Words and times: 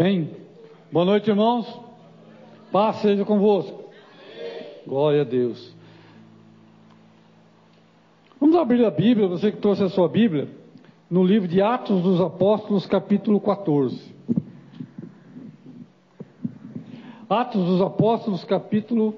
Amém? 0.00 0.34
Boa 0.90 1.04
noite, 1.04 1.28
irmãos. 1.28 1.78
Paz 2.72 3.02
seja 3.02 3.22
convosco. 3.22 3.84
Glória 4.86 5.20
a 5.20 5.24
Deus. 5.24 5.76
Vamos 8.40 8.56
abrir 8.56 8.82
a 8.82 8.90
Bíblia, 8.90 9.28
você 9.28 9.52
que 9.52 9.58
trouxe 9.58 9.82
a 9.82 9.90
sua 9.90 10.08
Bíblia, 10.08 10.48
no 11.10 11.22
livro 11.22 11.46
de 11.46 11.60
Atos 11.60 12.02
dos 12.02 12.18
Apóstolos, 12.18 12.86
capítulo 12.86 13.38
14. 13.42 14.00
Atos 17.28 17.62
dos 17.62 17.82
Apóstolos, 17.82 18.42
capítulo 18.44 19.14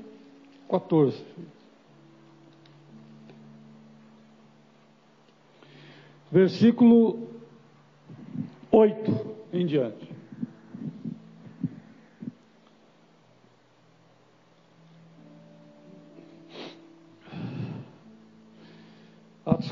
14. 0.69 1.17
Versículo 6.33 7.29
8 8.73 9.27
em 9.53 9.65
diante. 9.65 10.12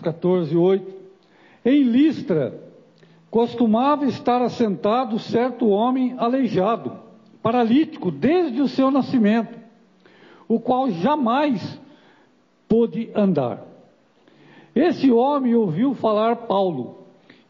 14, 0.00 0.56
8. 0.56 0.92
Em 1.64 1.82
Listra, 1.82 2.58
costumava 3.30 4.06
estar 4.06 4.42
assentado 4.42 5.18
certo 5.18 5.68
homem 5.68 6.14
aleijado, 6.18 6.98
paralítico 7.42 8.10
desde 8.10 8.60
o 8.60 8.68
seu 8.68 8.90
nascimento, 8.90 9.58
o 10.48 10.58
qual 10.58 10.90
jamais 10.90 11.80
pôde 12.68 13.10
andar. 13.14 13.64
Esse 14.74 15.10
homem 15.10 15.54
ouviu 15.54 15.94
falar 15.94 16.36
Paulo, 16.46 16.98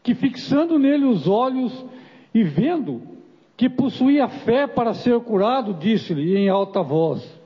que 0.03 0.13
fixando 0.13 0.77
nele 0.77 1.05
os 1.05 1.27
olhos 1.27 1.85
e 2.33 2.43
vendo 2.43 3.01
que 3.55 3.69
possuía 3.69 4.27
fé 4.27 4.65
para 4.65 4.93
ser 4.93 5.19
curado, 5.19 5.73
disse-lhe 5.73 6.35
em 6.35 6.49
alta 6.49 6.81
voz: 6.81 7.39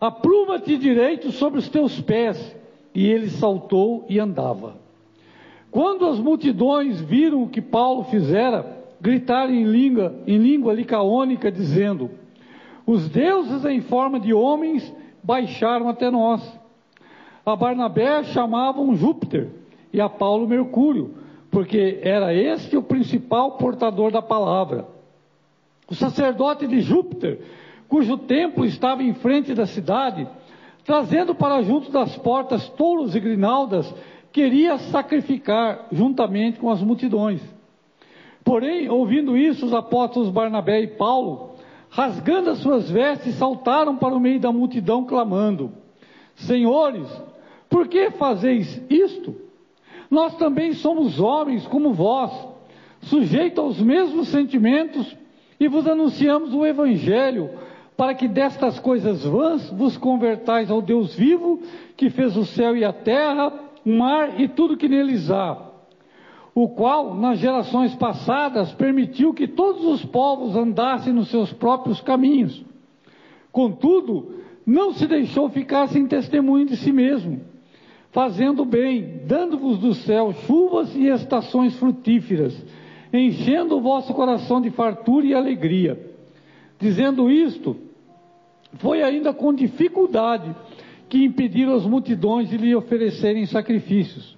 Apruma-te 0.00 0.76
direito 0.76 1.30
sobre 1.30 1.58
os 1.58 1.68
teus 1.68 2.00
pés 2.00 2.56
e 2.96 3.06
ele 3.06 3.28
saltou 3.28 4.06
e 4.08 4.18
andava. 4.18 4.74
Quando 5.70 6.06
as 6.06 6.18
multidões 6.18 6.98
viram 6.98 7.42
o 7.42 7.48
que 7.48 7.60
Paulo 7.60 8.04
fizera, 8.04 8.64
gritaram 8.98 9.52
em 9.52 9.64
língua, 9.64 10.14
em 10.26 10.38
língua 10.38 10.72
licaônica, 10.72 11.52
dizendo: 11.52 12.10
Os 12.86 13.06
deuses 13.10 13.66
em 13.66 13.82
forma 13.82 14.18
de 14.18 14.32
homens 14.32 14.90
baixaram 15.22 15.90
até 15.90 16.10
nós. 16.10 16.58
A 17.44 17.54
Barnabé 17.54 18.24
chamavam 18.24 18.96
Júpiter 18.96 19.50
e 19.92 20.00
a 20.00 20.08
Paulo 20.08 20.48
Mercúrio, 20.48 21.16
porque 21.50 22.00
era 22.02 22.32
este 22.32 22.78
o 22.78 22.82
principal 22.82 23.58
portador 23.58 24.10
da 24.10 24.22
palavra. 24.22 24.88
O 25.86 25.94
sacerdote 25.94 26.66
de 26.66 26.80
Júpiter, 26.80 27.40
cujo 27.88 28.16
templo 28.16 28.64
estava 28.64 29.02
em 29.02 29.12
frente 29.12 29.52
da 29.52 29.66
cidade, 29.66 30.26
trazendo 30.86 31.34
para 31.34 31.62
junto 31.62 31.90
das 31.90 32.16
portas 32.16 32.68
touros 32.70 33.16
e 33.16 33.20
grinaldas, 33.20 33.92
queria 34.32 34.78
sacrificar 34.78 35.88
juntamente 35.90 36.60
com 36.60 36.70
as 36.70 36.80
multidões. 36.80 37.42
Porém, 38.44 38.88
ouvindo 38.88 39.36
isso, 39.36 39.66
os 39.66 39.74
apóstolos 39.74 40.30
Barnabé 40.30 40.82
e 40.82 40.86
Paulo, 40.86 41.56
rasgando 41.90 42.50
as 42.50 42.58
suas 42.58 42.88
vestes, 42.88 43.34
saltaram 43.34 43.96
para 43.96 44.14
o 44.14 44.20
meio 44.20 44.38
da 44.38 44.52
multidão, 44.52 45.04
clamando: 45.04 45.72
Senhores, 46.36 47.08
por 47.68 47.88
que 47.88 48.12
fazeis 48.12 48.80
isto? 48.88 49.34
Nós 50.08 50.36
também 50.36 50.72
somos 50.74 51.18
homens 51.18 51.66
como 51.66 51.92
vós, 51.92 52.30
sujeitos 53.00 53.58
aos 53.58 53.80
mesmos 53.80 54.28
sentimentos, 54.28 55.16
e 55.58 55.66
vos 55.66 55.88
anunciamos 55.88 56.54
o 56.54 56.64
Evangelho 56.64 57.50
para 57.96 58.14
que 58.14 58.28
destas 58.28 58.78
coisas 58.78 59.24
vãs 59.24 59.70
vos 59.70 59.96
convertais 59.96 60.70
ao 60.70 60.82
Deus 60.82 61.14
vivo, 61.14 61.60
que 61.96 62.10
fez 62.10 62.36
o 62.36 62.44
céu 62.44 62.76
e 62.76 62.84
a 62.84 62.92
terra, 62.92 63.52
o 63.84 63.90
mar 63.90 64.38
e 64.38 64.46
tudo 64.48 64.76
que 64.76 64.88
neles 64.88 65.30
há, 65.30 65.56
o 66.54 66.68
qual, 66.68 67.14
nas 67.14 67.38
gerações 67.38 67.94
passadas, 67.94 68.72
permitiu 68.72 69.32
que 69.32 69.46
todos 69.46 69.84
os 69.84 70.04
povos 70.04 70.56
andassem 70.56 71.12
nos 71.12 71.28
seus 71.28 71.52
próprios 71.52 72.00
caminhos. 72.00 72.64
Contudo, 73.50 74.36
não 74.66 74.92
se 74.92 75.06
deixou 75.06 75.48
ficar 75.48 75.86
sem 75.88 76.06
testemunho 76.06 76.66
de 76.66 76.76
si 76.76 76.92
mesmo, 76.92 77.40
fazendo 78.10 78.64
bem, 78.64 79.22
dando-vos 79.26 79.78
do 79.78 79.94
céu 79.94 80.32
chuvas 80.46 80.94
e 80.94 81.06
estações 81.06 81.78
frutíferas, 81.78 82.54
enchendo 83.12 83.76
o 83.76 83.80
vosso 83.80 84.12
coração 84.12 84.60
de 84.60 84.70
fartura 84.70 85.26
e 85.26 85.34
alegria. 85.34 86.14
Dizendo 86.78 87.30
isto, 87.30 87.85
foi 88.74 89.02
ainda 89.02 89.32
com 89.32 89.52
dificuldade 89.52 90.54
que 91.08 91.24
impediram 91.24 91.74
as 91.74 91.86
multidões 91.86 92.48
de 92.48 92.56
lhe 92.56 92.74
oferecerem 92.74 93.46
sacrifícios. 93.46 94.36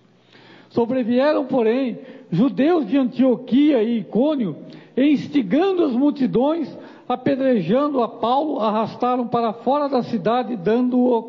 Sobrevieram, 0.70 1.46
porém, 1.46 1.98
judeus 2.30 2.86
de 2.86 2.98
Antioquia 2.98 3.82
e 3.82 4.00
Icônio, 4.00 4.56
instigando 4.96 5.84
as 5.84 5.92
multidões, 5.92 6.76
apedrejando 7.08 8.02
a 8.02 8.08
Paulo, 8.08 8.60
arrastaram 8.60 9.26
para 9.26 9.52
fora 9.52 9.88
da 9.88 10.02
cidade, 10.02 10.56
dando-o 10.56 11.22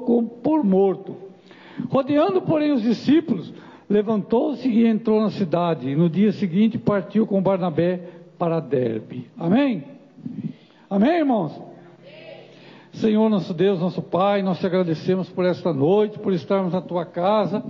por 0.43 0.63
morto. 0.63 1.15
Rodeando, 1.89 2.41
porém, 2.41 2.73
os 2.73 2.81
discípulos, 2.81 3.53
levantou-se 3.89 4.67
e 4.67 4.85
entrou 4.85 5.21
na 5.21 5.29
cidade. 5.29 5.89
E 5.89 5.95
no 5.95 6.09
dia 6.09 6.33
seguinte 6.33 6.77
partiu 6.77 7.25
com 7.25 7.41
Barnabé 7.41 8.01
para 8.37 8.59
Derbe. 8.59 9.29
Amém? 9.37 9.85
Amém, 10.89 11.19
irmãos? 11.19 11.68
Senhor 12.99 13.29
nosso 13.29 13.53
Deus, 13.53 13.79
nosso 13.79 14.01
Pai, 14.01 14.41
nós 14.41 14.59
te 14.59 14.65
agradecemos 14.65 15.29
por 15.29 15.45
esta 15.45 15.71
noite, 15.71 16.19
por 16.19 16.33
estarmos 16.33 16.73
na 16.73 16.81
tua 16.81 17.05
casa. 17.05 17.63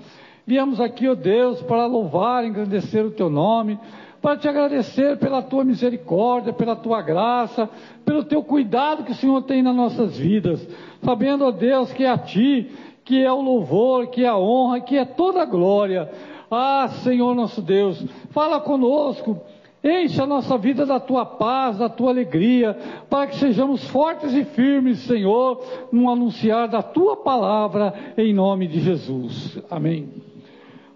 Viemos 0.43 0.81
aqui, 0.81 1.07
ó 1.07 1.11
oh 1.11 1.15
Deus, 1.15 1.61
para 1.61 1.85
louvar 1.85 2.43
engrandecer 2.43 3.05
o 3.05 3.11
teu 3.11 3.29
nome, 3.29 3.77
para 4.19 4.37
te 4.37 4.47
agradecer 4.47 5.19
pela 5.19 5.43
tua 5.43 5.63
misericórdia, 5.63 6.51
pela 6.51 6.75
tua 6.75 7.03
graça, 7.03 7.69
pelo 8.03 8.23
teu 8.23 8.41
cuidado 8.41 9.03
que 9.03 9.11
o 9.11 9.15
Senhor 9.15 9.43
tem 9.43 9.61
nas 9.61 9.75
nossas 9.75 10.17
vidas. 10.17 10.67
Sabendo, 11.03 11.45
ó 11.45 11.49
oh 11.49 11.51
Deus, 11.51 11.93
que 11.93 12.05
é 12.05 12.09
a 12.09 12.17
ti, 12.17 12.71
que 13.05 13.23
é 13.23 13.31
o 13.31 13.39
louvor, 13.39 14.07
que 14.07 14.25
é 14.25 14.27
a 14.27 14.37
honra, 14.37 14.81
que 14.81 14.97
é 14.97 15.05
toda 15.05 15.43
a 15.43 15.45
glória. 15.45 16.09
Ah, 16.49 16.87
Senhor 17.03 17.35
nosso 17.35 17.61
Deus, 17.61 18.03
fala 18.31 18.59
conosco 18.59 19.39
Enche 19.83 20.21
a 20.21 20.27
nossa 20.27 20.57
vida 20.57 20.85
da 20.85 20.99
tua 20.99 21.25
paz, 21.25 21.77
da 21.77 21.87
tua 21.87 22.09
alegria, 22.09 22.77
para 23.09 23.27
que 23.27 23.35
sejamos 23.37 23.87
fortes 23.87 24.33
e 24.33 24.43
firmes, 24.43 24.99
Senhor, 24.99 25.63
no 25.89 26.09
anunciar 26.09 26.67
da 26.67 26.81
tua 26.81 27.15
palavra, 27.15 27.93
em 28.17 28.33
nome 28.33 28.67
de 28.67 28.81
Jesus. 28.81 29.57
Amém. 29.69 30.09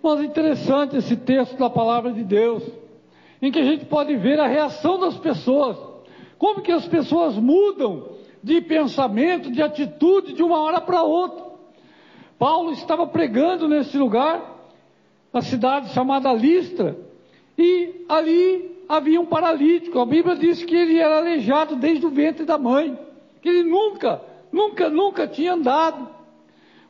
Mas 0.02 0.22
interessante 0.22 0.98
esse 0.98 1.16
texto 1.16 1.58
da 1.58 1.70
palavra 1.70 2.12
de 2.12 2.26
Deus, 2.26 2.62
em 3.42 3.50
que 3.50 3.60
a 3.60 3.64
gente 3.64 3.86
pode 3.86 4.18
ver 4.18 4.38
a 4.38 4.48
reação 4.48 5.00
das 5.00 5.18
pessoas, 5.18 5.78
como 6.38 6.62
que 6.62 6.72
as 6.72 6.86
pessoas 6.86 7.38
mudam 7.38 8.10
de 8.44 8.60
pensamento, 8.60 9.50
de 9.50 9.62
atitude, 9.62 10.34
de 10.34 10.44
uma 10.44 10.60
hora 10.60 10.82
para 10.82 11.02
outra. 11.04 11.42
Paulo 12.38 12.72
estava 12.74 13.08
pregando 13.08 13.70
nesse 13.70 13.98
lugar, 13.98 14.68
na 15.32 15.42
cidade 15.42 15.88
chamada 15.94 16.34
Listra, 16.34 16.98
e 17.58 18.06
ali 18.10 18.73
havia 18.98 19.20
um 19.20 19.26
paralítico. 19.26 20.00
A 20.00 20.06
Bíblia 20.06 20.36
diz 20.36 20.64
que 20.64 20.76
ele 20.76 21.00
era 21.00 21.18
aleijado 21.18 21.76
desde 21.76 22.06
o 22.06 22.10
ventre 22.10 22.46
da 22.46 22.58
mãe, 22.58 22.98
que 23.42 23.50
ele 23.50 23.64
nunca, 23.64 24.22
nunca, 24.52 24.90
nunca 24.90 25.28
tinha 25.28 25.54
andado. 25.54 26.10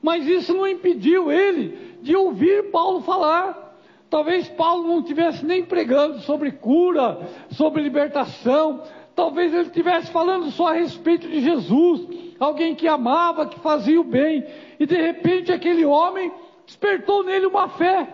Mas 0.02 0.28
isso 0.28 0.54
não 0.54 0.68
impediu 0.68 1.32
ele 1.32 1.98
de 2.02 2.16
ouvir 2.16 2.72
Paulo 2.72 3.02
falar. 3.02 3.78
Talvez 4.10 4.48
Paulo 4.50 4.88
não 4.88 5.00
estivesse 5.00 5.46
nem 5.46 5.64
pregando 5.64 6.20
sobre 6.20 6.52
cura, 6.52 7.20
sobre 7.52 7.82
libertação. 7.82 8.84
Talvez 9.16 9.54
ele 9.54 9.64
estivesse 9.64 10.12
falando 10.12 10.52
só 10.52 10.68
a 10.68 10.74
respeito 10.74 11.28
de 11.28 11.40
Jesus, 11.40 12.08
alguém 12.40 12.76
que 12.76 12.88
amava, 12.88 13.46
que 13.46 13.60
fazia 13.60 14.00
o 14.00 14.04
bem. 14.04 14.46
E 14.80 14.86
de 14.86 14.96
repente 14.96 15.52
aquele 15.52 15.86
homem 15.86 16.32
despertou 16.66 17.24
nele 17.24 17.46
uma 17.46 17.70
fé, 17.70 18.08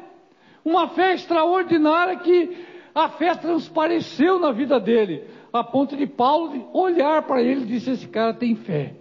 uma 0.64 0.88
fé 0.90 1.14
extraordinária 1.14 2.18
que 2.18 2.69
a 2.94 3.10
fé 3.10 3.36
transpareceu 3.36 4.40
na 4.40 4.52
vida 4.52 4.80
dele, 4.80 5.24
a 5.52 5.64
ponto 5.64 5.96
de 5.96 6.08
Paulo 6.08 6.70
olhar 6.74 7.24
para 7.24 7.42
ele 7.42 7.62
e 7.62 7.68
disse: 7.68 7.92
Esse 7.92 8.08
cara 8.08 8.34
tem 8.34 8.56
fé. 8.56 8.94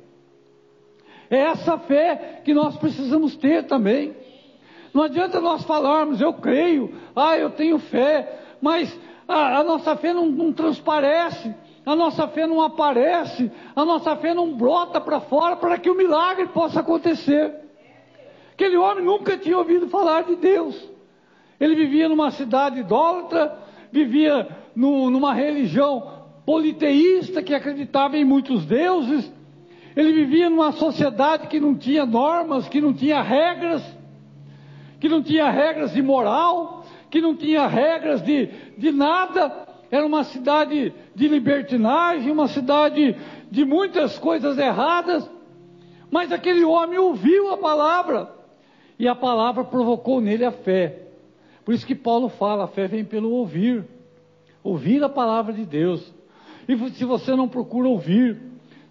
É 1.31 1.39
essa 1.39 1.79
fé 1.79 2.41
que 2.45 2.55
nós 2.55 2.77
precisamos 2.77 3.37
ter 3.37 3.67
também. 3.67 4.17
Não 4.95 5.03
adianta 5.03 5.41
nós 5.41 5.65
falarmos, 5.65 6.21
eu 6.21 6.33
creio, 6.33 6.95
ah, 7.15 7.37
eu 7.37 7.51
tenho 7.51 7.79
fé, 7.79 8.57
mas 8.61 8.99
a, 9.27 9.59
a 9.59 9.65
nossa 9.65 9.95
fé 9.97 10.15
não, 10.15 10.27
não 10.27 10.53
transparece, 10.53 11.55
a 11.85 11.95
nossa 11.95 12.27
fé 12.29 12.47
não 12.47 12.63
aparece, 12.63 13.51
a 13.77 13.85
nossa 13.85 14.17
fé 14.17 14.33
não 14.33 14.55
brota 14.55 15.01
para 15.01 15.21
fora 15.21 15.57
para 15.57 15.79
que 15.79 15.91
o 15.91 15.95
milagre 15.95 16.47
possa 16.49 16.81
acontecer. 16.81 17.55
Aquele 18.53 18.77
homem 18.77 19.05
nunca 19.05 19.37
tinha 19.37 19.57
ouvido 19.57 19.89
falar 19.89 20.23
de 20.23 20.37
Deus. 20.37 20.91
Ele 21.61 21.75
vivia 21.75 22.09
numa 22.09 22.31
cidade 22.31 22.81
idólatra, 22.81 23.57
vivia 23.93 24.49
no, 24.75 25.11
numa 25.11 25.35
religião 25.35 26.19
politeísta 26.45 27.43
que 27.43 27.55
acreditava 27.55 28.17
em 28.17 28.25
muitos 28.25 28.65
deuses. 28.65 29.31
Ele 29.97 30.13
vivia 30.13 30.49
numa 30.49 30.73
sociedade 30.73 31.47
que 31.49 31.59
não 31.61 31.75
tinha 31.75 32.07
normas, 32.07 32.69
que 32.69 32.81
não 32.81 32.93
tinha 32.93 33.21
regras, 33.21 33.83
que 35.01 35.09
não 35.09 35.23
tinha 35.23 35.51
regras 35.51 35.93
de 35.93 36.01
moral, 36.01 36.87
que 37.11 37.21
não 37.21 37.35
tinha 37.35 37.67
regras 37.67 38.23
de, 38.23 38.49
de 38.77 38.93
nada. 38.93 39.67
Era 39.91 40.07
uma 40.07 40.25
cidade 40.25 40.93
de 41.15 41.29
libertinagem, 41.29 42.31
uma 42.31 42.49
cidade 42.49 43.17
de 43.51 43.65
muitas 43.65 44.19
coisas 44.19 44.59
erradas. 44.59 45.29
Mas 46.11 46.33
aquele 46.33 46.65
homem 46.65 46.99
ouviu 46.99 47.51
a 47.51 47.59
palavra 47.59 48.33
e 48.99 49.07
a 49.07 49.15
palavra 49.15 49.65
provocou 49.65 50.21
nele 50.21 50.45
a 50.45 50.53
fé. 50.53 51.08
Por 51.69 51.75
isso 51.75 51.87
que 51.87 51.95
Paulo 51.95 52.31
fala: 52.31 52.65
a 52.65 52.67
fé 52.67 52.89
vem 52.89 53.05
pelo 53.05 53.31
ouvir. 53.31 53.85
Ouvir 54.65 55.05
a 55.05 55.09
palavra 55.11 55.53
de 55.53 55.67
Deus. 55.67 56.15
E 56.67 56.75
se 56.93 57.05
você 57.05 57.37
não 57.37 57.47
procura 57.47 57.87
ouvir, 57.87 58.41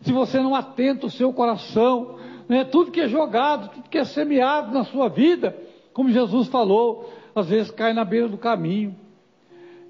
se 0.01 0.11
você 0.11 0.39
não 0.39 0.53
atenta 0.53 1.07
o 1.07 1.09
seu 1.09 1.33
coração, 1.33 2.19
né, 2.47 2.63
tudo 2.65 2.91
que 2.91 3.01
é 3.01 3.07
jogado, 3.07 3.69
tudo 3.69 3.89
que 3.89 3.97
é 3.97 4.03
semeado 4.03 4.71
na 4.71 4.83
sua 4.83 5.09
vida, 5.09 5.57
como 5.91 6.11
Jesus 6.11 6.49
falou, 6.49 7.11
às 7.33 7.49
vezes 7.49 7.71
cai 7.71 7.93
na 7.93 8.05
beira 8.05 8.29
do 8.29 8.37
caminho. 8.37 8.95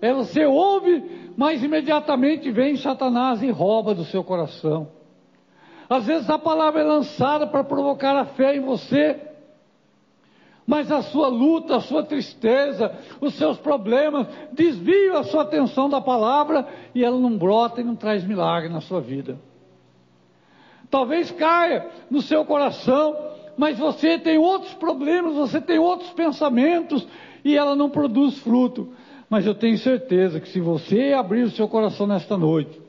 É 0.01 0.13
você 0.13 0.45
ouve, 0.45 1.03
mas 1.35 1.61
imediatamente 1.61 2.49
vem 2.51 2.77
Satanás 2.77 3.43
e 3.43 3.51
rouba 3.51 3.93
do 3.93 4.05
seu 4.05 4.23
coração. 4.23 4.87
Às 5.89 6.05
vezes 6.05 6.29
a 6.29 6.39
palavra 6.39 6.79
é 6.79 6.85
lançada 6.85 7.47
para 7.47 7.65
provocar 7.65 8.15
a 8.15 8.23
fé 8.23 8.55
em 8.55 8.61
você, 8.61 9.26
mas 10.67 10.91
a 10.91 11.01
sua 11.01 11.29
luta, 11.29 11.77
a 11.77 11.79
sua 11.79 12.03
tristeza, 12.03 12.93
os 13.21 13.35
seus 13.35 13.57
problemas 13.57 14.27
desviam 14.51 15.15
a 15.15 15.23
sua 15.23 15.43
atenção 15.43 15.87
da 15.87 16.01
palavra 16.01 16.67
e 16.93 17.05
ela 17.05 17.17
não 17.17 17.37
brota 17.37 17.79
e 17.79 17.85
não 17.85 17.95
traz 17.95 18.25
milagre 18.25 18.67
na 18.67 18.81
sua 18.81 18.99
vida. 18.99 19.39
Talvez 20.89 21.31
caia 21.31 21.87
no 22.11 22.21
seu 22.21 22.43
coração, 22.43 23.15
mas 23.57 23.79
você 23.79 24.19
tem 24.19 24.37
outros 24.37 24.73
problemas, 24.73 25.35
você 25.35 25.61
tem 25.61 25.79
outros 25.79 26.09
pensamentos 26.09 27.07
e 27.45 27.55
ela 27.55 27.73
não 27.73 27.89
produz 27.89 28.37
fruto. 28.39 28.89
Mas 29.29 29.45
eu 29.45 29.55
tenho 29.55 29.77
certeza 29.77 30.41
que 30.41 30.49
se 30.49 30.59
você 30.59 31.13
abrir 31.13 31.43
o 31.43 31.51
seu 31.51 31.69
coração 31.69 32.05
nesta 32.05 32.37
noite, 32.37 32.81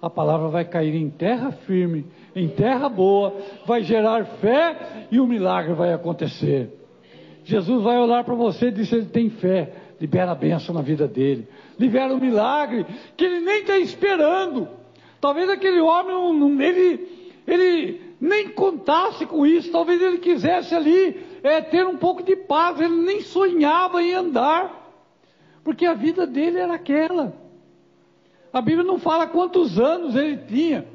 a 0.00 0.08
palavra 0.08 0.48
vai 0.48 0.64
cair 0.64 0.94
em 0.94 1.10
terra 1.10 1.50
firme, 1.50 2.06
em 2.34 2.48
terra 2.48 2.88
boa, 2.88 3.34
vai 3.66 3.82
gerar 3.82 4.24
fé 4.24 5.06
e 5.10 5.20
o 5.20 5.26
milagre 5.26 5.74
vai 5.74 5.92
acontecer. 5.92 6.77
Jesus 7.48 7.82
vai 7.82 7.96
olhar 7.96 8.24
para 8.24 8.34
você 8.34 8.66
e 8.66 8.70
dizer: 8.70 8.96
ele 8.96 9.06
tem 9.06 9.30
fé, 9.30 9.72
libera 9.98 10.32
a 10.32 10.34
bênção 10.34 10.74
na 10.74 10.82
vida 10.82 11.08
dele, 11.08 11.48
libera 11.78 12.12
o 12.12 12.20
milagre 12.20 12.84
que 13.16 13.24
ele 13.24 13.40
nem 13.40 13.60
está 13.60 13.78
esperando. 13.78 14.68
Talvez 15.18 15.48
aquele 15.48 15.80
homem, 15.80 16.62
ele, 16.62 17.08
ele 17.46 18.02
nem 18.20 18.50
contasse 18.50 19.24
com 19.24 19.46
isso, 19.46 19.72
talvez 19.72 19.98
ele 20.02 20.18
quisesse 20.18 20.74
ali 20.74 21.24
é, 21.42 21.62
ter 21.62 21.86
um 21.86 21.96
pouco 21.96 22.22
de 22.22 22.36
paz, 22.36 22.78
ele 22.82 22.96
nem 22.96 23.22
sonhava 23.22 24.02
em 24.02 24.12
andar, 24.12 24.92
porque 25.64 25.86
a 25.86 25.94
vida 25.94 26.26
dele 26.26 26.58
era 26.58 26.74
aquela. 26.74 27.34
A 28.52 28.60
Bíblia 28.60 28.84
não 28.84 28.98
fala 28.98 29.26
quantos 29.26 29.78
anos 29.78 30.14
ele 30.14 30.36
tinha, 30.36 30.86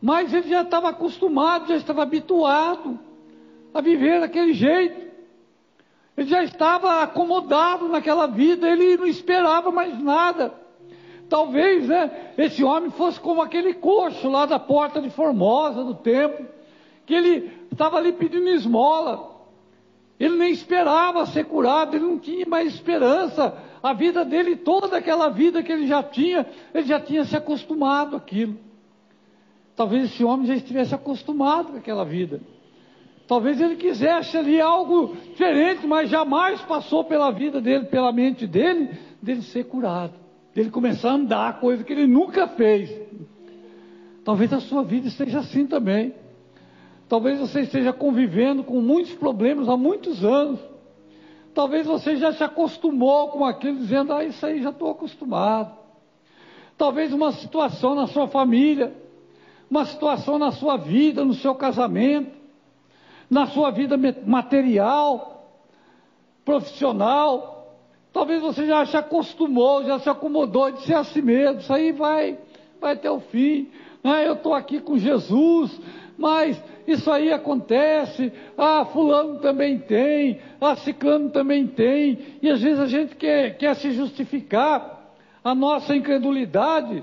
mas 0.00 0.32
ele 0.32 0.48
já 0.48 0.62
estava 0.62 0.90
acostumado, 0.90 1.66
já 1.66 1.76
estava 1.76 2.04
habituado 2.04 2.96
a 3.74 3.80
viver 3.80 4.20
daquele 4.20 4.52
jeito. 4.52 5.11
Ele 6.16 6.28
já 6.28 6.42
estava 6.42 7.02
acomodado 7.02 7.88
naquela 7.88 8.26
vida, 8.26 8.68
ele 8.68 8.96
não 8.96 9.06
esperava 9.06 9.70
mais 9.70 9.98
nada. 10.02 10.52
Talvez, 11.28 11.88
né, 11.88 12.32
esse 12.36 12.62
homem 12.62 12.90
fosse 12.90 13.18
como 13.18 13.40
aquele 13.40 13.72
coxo 13.72 14.28
lá 14.28 14.44
da 14.44 14.58
porta 14.58 15.00
de 15.00 15.08
Formosa, 15.08 15.82
do 15.82 15.94
templo, 15.94 16.46
que 17.06 17.14
ele 17.14 17.50
estava 17.70 17.96
ali 17.96 18.12
pedindo 18.12 18.48
esmola. 18.48 19.32
Ele 20.20 20.36
nem 20.36 20.52
esperava 20.52 21.24
ser 21.26 21.46
curado, 21.46 21.96
ele 21.96 22.04
não 22.04 22.18
tinha 22.18 22.46
mais 22.46 22.74
esperança. 22.74 23.56
A 23.82 23.94
vida 23.94 24.24
dele, 24.24 24.56
toda 24.56 24.96
aquela 24.96 25.30
vida 25.30 25.62
que 25.62 25.72
ele 25.72 25.86
já 25.86 26.02
tinha, 26.02 26.46
ele 26.74 26.86
já 26.86 27.00
tinha 27.00 27.24
se 27.24 27.34
acostumado 27.34 28.14
àquilo. 28.14 28.56
Talvez 29.74 30.04
esse 30.04 30.22
homem 30.22 30.46
já 30.46 30.54
estivesse 30.54 30.94
acostumado 30.94 31.72
com 31.72 31.78
aquela 31.78 32.04
vida. 32.04 32.40
Talvez 33.32 33.58
ele 33.62 33.76
quisesse 33.76 34.36
ali 34.36 34.60
algo 34.60 35.16
diferente, 35.30 35.86
mas 35.86 36.10
jamais 36.10 36.60
passou 36.60 37.02
pela 37.02 37.30
vida 37.30 37.62
dele, 37.62 37.86
pela 37.86 38.12
mente 38.12 38.46
dele, 38.46 38.90
dele 39.22 39.40
ser 39.40 39.64
curado, 39.64 40.12
dele 40.54 40.68
começar 40.68 41.12
a 41.12 41.14
andar, 41.14 41.58
coisa 41.58 41.82
que 41.82 41.94
ele 41.94 42.06
nunca 42.06 42.46
fez. 42.46 42.94
Talvez 44.22 44.52
a 44.52 44.60
sua 44.60 44.82
vida 44.82 45.08
esteja 45.08 45.38
assim 45.38 45.66
também. 45.66 46.14
Talvez 47.08 47.40
você 47.40 47.62
esteja 47.62 47.90
convivendo 47.90 48.62
com 48.62 48.82
muitos 48.82 49.14
problemas 49.14 49.66
há 49.66 49.78
muitos 49.78 50.22
anos. 50.22 50.60
Talvez 51.54 51.86
você 51.86 52.16
já 52.16 52.34
se 52.34 52.44
acostumou 52.44 53.28
com 53.28 53.46
aquilo, 53.46 53.78
dizendo, 53.78 54.12
ah, 54.12 54.22
isso 54.22 54.44
aí 54.44 54.60
já 54.60 54.68
estou 54.68 54.90
acostumado. 54.90 55.74
Talvez 56.76 57.14
uma 57.14 57.32
situação 57.32 57.94
na 57.94 58.06
sua 58.06 58.28
família, 58.28 58.92
uma 59.70 59.86
situação 59.86 60.38
na 60.38 60.52
sua 60.52 60.76
vida, 60.76 61.24
no 61.24 61.32
seu 61.32 61.54
casamento, 61.54 62.41
na 63.32 63.46
sua 63.46 63.70
vida 63.70 63.96
material, 64.26 65.48
profissional. 66.44 67.78
Talvez 68.12 68.42
você 68.42 68.66
já 68.66 68.84
se 68.84 68.94
acostumou, 68.94 69.82
já 69.84 69.98
se 70.00 70.10
acomodou 70.10 70.70
de 70.70 70.82
ser 70.82 70.96
assim 70.96 71.22
mesmo. 71.22 71.60
Isso 71.60 71.72
aí 71.72 71.92
vai, 71.92 72.36
vai 72.78 72.92
até 72.92 73.10
o 73.10 73.20
fim. 73.20 73.70
Ah, 74.04 74.20
eu 74.20 74.34
estou 74.34 74.52
aqui 74.52 74.80
com 74.80 74.98
Jesus, 74.98 75.80
mas 76.18 76.62
isso 76.86 77.10
aí 77.10 77.32
acontece. 77.32 78.30
Ah, 78.58 78.84
fulano 78.92 79.38
também 79.38 79.78
tem. 79.78 80.38
Ah, 80.60 80.76
ciclano 80.76 81.30
também 81.30 81.66
tem. 81.66 82.18
E 82.42 82.50
às 82.50 82.60
vezes 82.60 82.80
a 82.80 82.86
gente 82.86 83.16
quer, 83.16 83.56
quer 83.56 83.74
se 83.76 83.92
justificar 83.92 85.10
a 85.42 85.54
nossa 85.54 85.96
incredulidade 85.96 87.02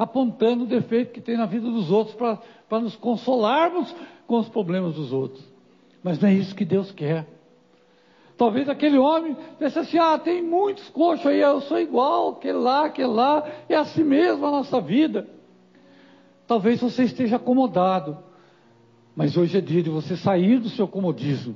apontando 0.00 0.64
o 0.64 0.66
defeito 0.66 1.12
que 1.12 1.20
tem 1.20 1.36
na 1.36 1.44
vida 1.44 1.70
dos 1.70 1.90
outros 1.90 2.16
para 2.16 2.80
nos 2.80 2.96
consolarmos 2.96 3.94
com 4.26 4.38
os 4.38 4.48
problemas 4.48 4.94
dos 4.94 5.12
outros. 5.12 5.44
Mas 6.02 6.18
não 6.18 6.30
é 6.30 6.32
isso 6.32 6.54
que 6.54 6.64
Deus 6.64 6.90
quer. 6.90 7.26
Talvez 8.34 8.66
aquele 8.70 8.96
homem 8.96 9.36
pense 9.58 9.78
assim: 9.78 9.98
ah, 9.98 10.18
tem 10.18 10.42
muitos 10.42 10.88
coxos 10.88 11.26
aí, 11.26 11.40
eu 11.42 11.60
sou 11.60 11.78
igual, 11.78 12.30
aquele 12.30 12.56
lá, 12.56 12.86
aquele 12.86 13.08
lá, 13.08 13.46
é 13.68 13.76
assim 13.76 14.02
mesmo 14.02 14.46
a 14.46 14.50
nossa 14.50 14.80
vida. 14.80 15.28
Talvez 16.46 16.80
você 16.80 17.02
esteja 17.02 17.36
acomodado, 17.36 18.16
mas 19.14 19.36
hoje 19.36 19.58
é 19.58 19.60
dia 19.60 19.82
de 19.82 19.90
você 19.90 20.16
sair 20.16 20.58
do 20.58 20.70
seu 20.70 20.88
comodismo. 20.88 21.54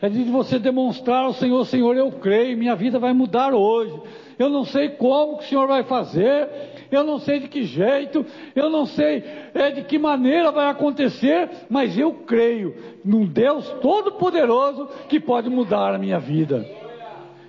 É 0.00 0.08
dia 0.08 0.24
de 0.24 0.30
você 0.30 0.60
demonstrar 0.60 1.24
ao 1.24 1.34
Senhor: 1.34 1.66
Senhor, 1.66 1.96
eu 1.96 2.12
creio, 2.12 2.56
minha 2.56 2.76
vida 2.76 3.00
vai 3.00 3.12
mudar 3.12 3.52
hoje. 3.52 4.00
Eu 4.38 4.48
não 4.48 4.64
sei 4.64 4.90
como 4.90 5.38
que 5.38 5.46
o 5.46 5.48
Senhor 5.48 5.66
vai 5.66 5.82
fazer, 5.82 6.75
eu 6.90 7.04
não 7.04 7.18
sei 7.18 7.40
de 7.40 7.48
que 7.48 7.64
jeito, 7.64 8.24
eu 8.54 8.70
não 8.70 8.86
sei 8.86 9.22
é, 9.54 9.70
de 9.70 9.82
que 9.82 9.98
maneira 9.98 10.50
vai 10.52 10.68
acontecer, 10.68 11.48
mas 11.68 11.96
eu 11.98 12.12
creio 12.12 12.74
num 13.04 13.26
Deus 13.26 13.68
Todo-Poderoso 13.80 14.88
que 15.08 15.20
pode 15.20 15.48
mudar 15.48 15.94
a 15.94 15.98
minha 15.98 16.18
vida. 16.18 16.66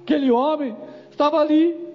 Aquele 0.01 0.32
homem 0.32 0.75
estava 1.10 1.39
ali, 1.39 1.88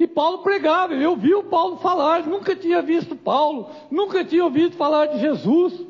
e 0.00 0.06
Paulo 0.06 0.38
pregava, 0.38 0.94
ele 0.94 1.04
ouviu 1.04 1.44
Paulo 1.44 1.76
falar, 1.76 2.26
nunca 2.26 2.56
tinha 2.56 2.80
visto 2.80 3.14
Paulo, 3.14 3.68
nunca 3.90 4.24
tinha 4.24 4.42
ouvido 4.42 4.74
falar 4.74 5.06
de 5.06 5.18
Jesus. 5.18 5.84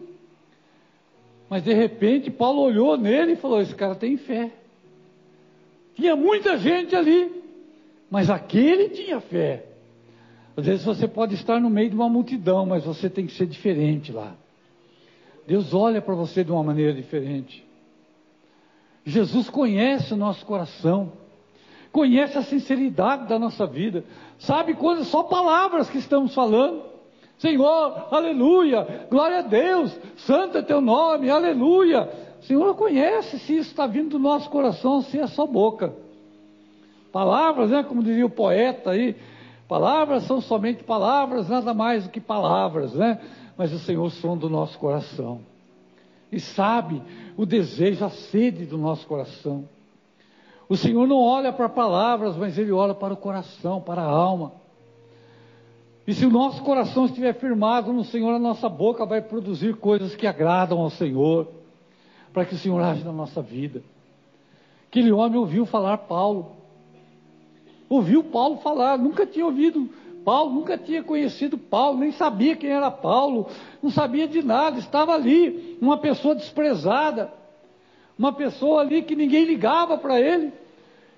Mas 1.49 1.62
de 1.62 1.73
repente 1.73 2.29
Paulo 2.29 2.61
olhou 2.62 2.97
nele 2.97 3.33
e 3.33 3.37
falou: 3.37 3.61
Esse 3.61 3.75
cara 3.75 3.95
tem 3.95 4.17
fé. 4.17 4.50
Tinha 5.95 6.17
muita 6.17 6.59
gente 6.59 6.97
ali, 6.97 7.31
mas 8.11 8.29
aquele 8.29 8.88
tinha 8.88 9.21
fé. 9.21 9.67
Às 10.61 10.67
vezes 10.67 10.85
você 10.85 11.09
pode 11.09 11.35
estar 11.35 11.59
no 11.59 11.71
meio 11.71 11.88
de 11.88 11.97
uma 11.97 12.09
multidão, 12.09 12.67
mas 12.67 12.85
você 12.85 13.09
tem 13.09 13.26
que 13.26 13.33
ser 13.33 13.47
diferente 13.47 14.12
lá. 14.12 14.35
Deus 15.47 15.73
olha 15.73 16.02
para 16.02 16.14
você 16.14 16.45
de 16.45 16.52
uma 16.52 16.62
maneira 16.62 16.93
diferente. 16.93 17.67
Jesus 19.02 19.49
conhece 19.49 20.12
o 20.12 20.19
nosso 20.19 20.45
coração, 20.45 21.12
conhece 21.90 22.37
a 22.37 22.43
sinceridade 22.43 23.26
da 23.26 23.38
nossa 23.38 23.67
vida, 23.67 24.05
sabe 24.38 24.75
coisas, 24.75 25.07
só 25.07 25.23
palavras 25.23 25.88
que 25.88 25.97
estamos 25.97 26.35
falando. 26.35 26.83
Senhor, 27.38 28.09
aleluia, 28.11 29.07
glória 29.11 29.38
a 29.38 29.43
Deus, 29.43 29.99
santo 30.19 30.59
é 30.59 30.62
teu 30.62 30.83
nome, 30.83 31.31
aleluia. 31.31 32.07
Senhor 32.43 32.75
conhece 32.75 33.38
se 33.38 33.57
isso 33.57 33.71
está 33.71 33.87
vindo 33.87 34.11
do 34.11 34.19
nosso 34.19 34.50
coração, 34.50 35.00
se 35.00 35.19
é 35.19 35.26
só 35.26 35.47
boca. 35.47 35.95
Palavras, 37.11 37.71
né, 37.71 37.83
como 37.83 38.02
dizia 38.02 38.26
o 38.26 38.31
poeta 38.31 38.90
aí, 38.90 39.17
Palavras 39.71 40.25
são 40.25 40.41
somente 40.41 40.83
palavras, 40.83 41.49
nada 41.49 41.73
mais 41.73 42.03
do 42.03 42.11
que 42.11 42.21
palavras, 42.21 42.93
né? 42.93 43.21
Mas 43.57 43.73
o 43.73 43.79
Senhor 43.79 44.11
sonda 44.11 44.47
o 44.47 44.50
nosso 44.50 44.77
coração. 44.77 45.43
E 46.33 46.41
sabe 46.41 47.00
o 47.37 47.47
desejo, 47.47 48.05
a 48.05 48.11
sede 48.11 48.67
do 48.67 48.77
nosso 48.77 49.07
coração. 49.07 49.65
O 50.69 50.77
Senhor 50.77 51.07
não 51.07 51.19
olha 51.23 51.53
para 51.53 51.69
palavras, 51.69 52.37
mas 52.37 52.59
Ele 52.59 52.73
olha 52.73 52.95
para 52.95 53.15
o 53.15 53.17
coração, 53.17 53.81
para 53.81 54.03
a 54.03 54.11
alma. 54.11 54.50
E 56.05 56.15
se 56.15 56.27
o 56.27 56.31
nosso 56.31 56.65
coração 56.65 57.05
estiver 57.05 57.35
firmado 57.35 57.93
no 57.93 58.03
Senhor, 58.03 58.35
a 58.35 58.41
nossa 58.41 58.69
boca 58.69 59.07
vai 59.07 59.23
produzir 59.23 59.77
coisas 59.77 60.17
que 60.17 60.27
agradam 60.27 60.81
ao 60.81 60.91
Senhor, 60.91 61.47
para 62.33 62.45
que 62.45 62.57
o 62.57 62.59
Senhor 62.59 62.81
age 62.83 63.05
na 63.05 63.12
nossa 63.12 63.41
vida. 63.41 63.85
Aquele 64.89 65.12
homem 65.12 65.39
ouviu 65.39 65.65
falar 65.65 65.97
Paulo, 65.99 66.57
ouviu 67.90 68.23
Paulo 68.23 68.59
falar, 68.59 68.97
nunca 68.97 69.26
tinha 69.26 69.44
ouvido 69.44 69.90
Paulo, 70.25 70.52
nunca 70.52 70.78
tinha 70.78 71.02
conhecido 71.02 71.59
Paulo, 71.59 71.99
nem 71.99 72.12
sabia 72.12 72.54
quem 72.54 72.70
era 72.70 72.90
Paulo, 72.90 73.49
não 73.82 73.90
sabia 73.90 74.28
de 74.28 74.42
nada, 74.42 74.78
estava 74.78 75.12
ali, 75.12 75.76
uma 75.80 75.99
pessoa 75.99 76.35
desprezada, 76.35 77.32
uma 78.16 78.32
pessoa 78.32 78.82
ali 78.82 79.02
que 79.02 79.16
ninguém 79.16 79.44
ligava 79.44 79.99
para 79.99 80.20
ele. 80.20 80.52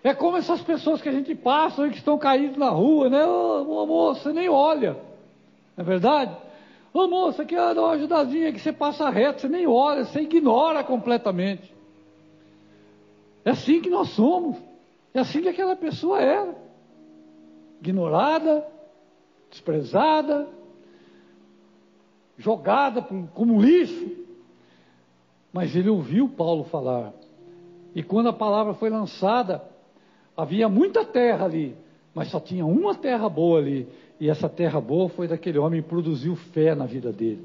É 0.02 0.14
como 0.14 0.36
essas 0.36 0.62
pessoas 0.62 1.02
que 1.02 1.08
a 1.08 1.12
gente 1.12 1.34
passa, 1.34 1.88
que 1.88 1.98
estão 1.98 2.16
caídas 2.16 2.56
na 2.56 2.70
rua, 2.70 3.08
né? 3.08 3.24
Ô 3.24 3.66
oh, 3.68 3.86
moça, 3.86 4.32
nem 4.32 4.48
olha. 4.48 4.96
Não 5.76 5.82
é 5.82 5.86
verdade? 5.86 6.34
Ô 6.94 7.00
oh, 7.00 7.08
moça, 7.08 7.44
que 7.44 7.54
dá 7.54 7.72
uma 7.72 7.92
ajudadinha 7.92 8.52
que 8.52 8.60
você 8.60 8.72
passa 8.72 9.10
reto, 9.10 9.42
você 9.42 9.48
nem 9.48 9.66
olha, 9.66 10.04
você 10.04 10.22
ignora 10.22 10.82
completamente. 10.82 11.72
É 13.44 13.50
assim 13.50 13.80
que 13.80 13.90
nós 13.90 14.08
somos. 14.10 14.56
É 15.14 15.20
assim 15.20 15.42
que 15.42 15.48
aquela 15.48 15.76
pessoa 15.76 16.20
era. 16.20 16.61
Ignorada, 17.82 18.64
desprezada, 19.50 20.48
jogada 22.38 23.02
como 23.34 23.60
lixo. 23.60 24.22
Mas 25.52 25.74
ele 25.74 25.88
ouviu 25.88 26.28
Paulo 26.28 26.62
falar. 26.64 27.12
E 27.92 28.00
quando 28.00 28.28
a 28.28 28.32
palavra 28.32 28.72
foi 28.74 28.88
lançada, 28.88 29.64
havia 30.36 30.68
muita 30.68 31.04
terra 31.04 31.44
ali, 31.44 31.76
mas 32.14 32.28
só 32.28 32.38
tinha 32.38 32.64
uma 32.64 32.94
terra 32.94 33.28
boa 33.28 33.58
ali. 33.58 33.88
E 34.20 34.30
essa 34.30 34.48
terra 34.48 34.80
boa 34.80 35.08
foi 35.08 35.26
daquele 35.26 35.58
homem 35.58 35.82
que 35.82 35.88
produziu 35.88 36.36
fé 36.36 36.76
na 36.76 36.86
vida 36.86 37.12
dele. 37.12 37.44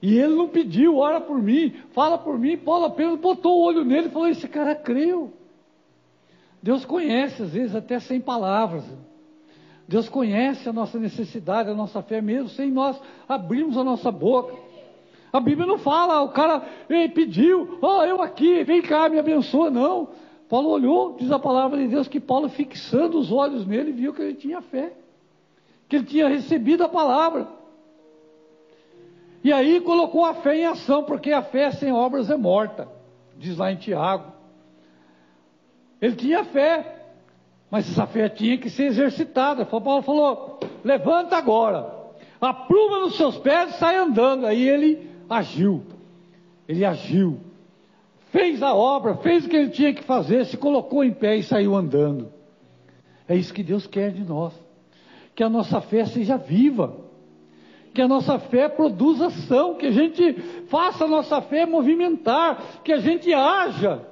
E 0.00 0.16
ele 0.16 0.36
não 0.36 0.48
pediu, 0.48 0.98
ora 0.98 1.20
por 1.20 1.42
mim, 1.42 1.74
fala 1.92 2.16
por 2.16 2.38
mim. 2.38 2.56
Paulo 2.56 2.84
apenas 2.84 3.18
botou 3.18 3.58
o 3.58 3.64
olho 3.64 3.84
nele 3.84 4.06
e 4.06 4.10
falou: 4.10 4.28
Esse 4.28 4.46
cara 4.46 4.76
creu. 4.76 5.32
Deus 6.66 6.84
conhece, 6.84 7.44
às 7.44 7.52
vezes, 7.52 7.76
até 7.76 8.00
sem 8.00 8.20
palavras. 8.20 8.82
Deus 9.86 10.08
conhece 10.08 10.68
a 10.68 10.72
nossa 10.72 10.98
necessidade, 10.98 11.70
a 11.70 11.74
nossa 11.74 12.02
fé, 12.02 12.20
mesmo 12.20 12.48
sem 12.48 12.72
nós 12.72 13.00
abrirmos 13.28 13.78
a 13.78 13.84
nossa 13.84 14.10
boca. 14.10 14.52
A 15.32 15.38
Bíblia 15.38 15.64
não 15.64 15.78
fala, 15.78 16.22
o 16.22 16.30
cara 16.30 16.58
pediu, 17.14 17.78
ó, 17.80 18.00
oh, 18.00 18.02
eu 18.02 18.20
aqui, 18.20 18.64
vem 18.64 18.82
cá, 18.82 19.08
me 19.08 19.16
abençoa, 19.16 19.70
não. 19.70 20.08
Paulo 20.48 20.70
olhou, 20.70 21.14
diz 21.16 21.30
a 21.30 21.38
palavra 21.38 21.78
de 21.78 21.86
Deus, 21.86 22.08
que 22.08 22.18
Paulo 22.18 22.48
fixando 22.48 23.16
os 23.16 23.30
olhos 23.30 23.64
nele, 23.64 23.92
viu 23.92 24.12
que 24.12 24.22
ele 24.22 24.34
tinha 24.34 24.60
fé, 24.60 24.92
que 25.88 25.94
ele 25.94 26.04
tinha 26.04 26.26
recebido 26.26 26.82
a 26.82 26.88
palavra. 26.88 27.46
E 29.44 29.52
aí 29.52 29.80
colocou 29.80 30.24
a 30.24 30.34
fé 30.34 30.56
em 30.56 30.66
ação, 30.66 31.04
porque 31.04 31.30
a 31.30 31.42
fé 31.42 31.70
sem 31.70 31.92
obras 31.92 32.28
é 32.28 32.36
morta, 32.36 32.88
diz 33.38 33.56
lá 33.56 33.70
em 33.70 33.76
Tiago. 33.76 34.35
Ele 36.00 36.14
tinha 36.14 36.44
fé, 36.44 37.04
mas 37.70 37.90
essa 37.90 38.06
fé 38.06 38.28
tinha 38.28 38.58
que 38.58 38.70
ser 38.70 38.84
exercitada. 38.84 39.64
Paulo 39.64 40.02
falou: 40.02 40.60
levanta 40.84 41.36
agora, 41.36 41.92
apruma 42.40 43.00
nos 43.00 43.16
seus 43.16 43.36
pés 43.38 43.70
e 43.70 43.78
sai 43.78 43.96
andando. 43.96 44.46
Aí 44.46 44.68
ele 44.68 45.10
agiu, 45.28 45.82
ele 46.68 46.84
agiu, 46.84 47.40
fez 48.30 48.62
a 48.62 48.74
obra, 48.74 49.16
fez 49.16 49.46
o 49.46 49.48
que 49.48 49.56
ele 49.56 49.70
tinha 49.70 49.92
que 49.92 50.02
fazer, 50.02 50.44
se 50.44 50.56
colocou 50.56 51.02
em 51.02 51.12
pé 51.12 51.36
e 51.36 51.42
saiu 51.42 51.74
andando. 51.74 52.32
É 53.28 53.34
isso 53.34 53.52
que 53.52 53.62
Deus 53.62 53.86
quer 53.86 54.12
de 54.12 54.22
nós, 54.22 54.52
que 55.34 55.42
a 55.42 55.48
nossa 55.48 55.80
fé 55.80 56.04
seja 56.04 56.36
viva, 56.36 56.94
que 57.92 58.00
a 58.02 58.06
nossa 58.06 58.38
fé 58.38 58.68
produza 58.68 59.28
ação, 59.28 59.74
que 59.74 59.86
a 59.86 59.90
gente 59.90 60.34
faça 60.68 61.06
a 61.06 61.08
nossa 61.08 61.40
fé 61.40 61.64
movimentar, 61.64 62.82
que 62.84 62.92
a 62.92 62.98
gente 62.98 63.32
haja. 63.32 64.06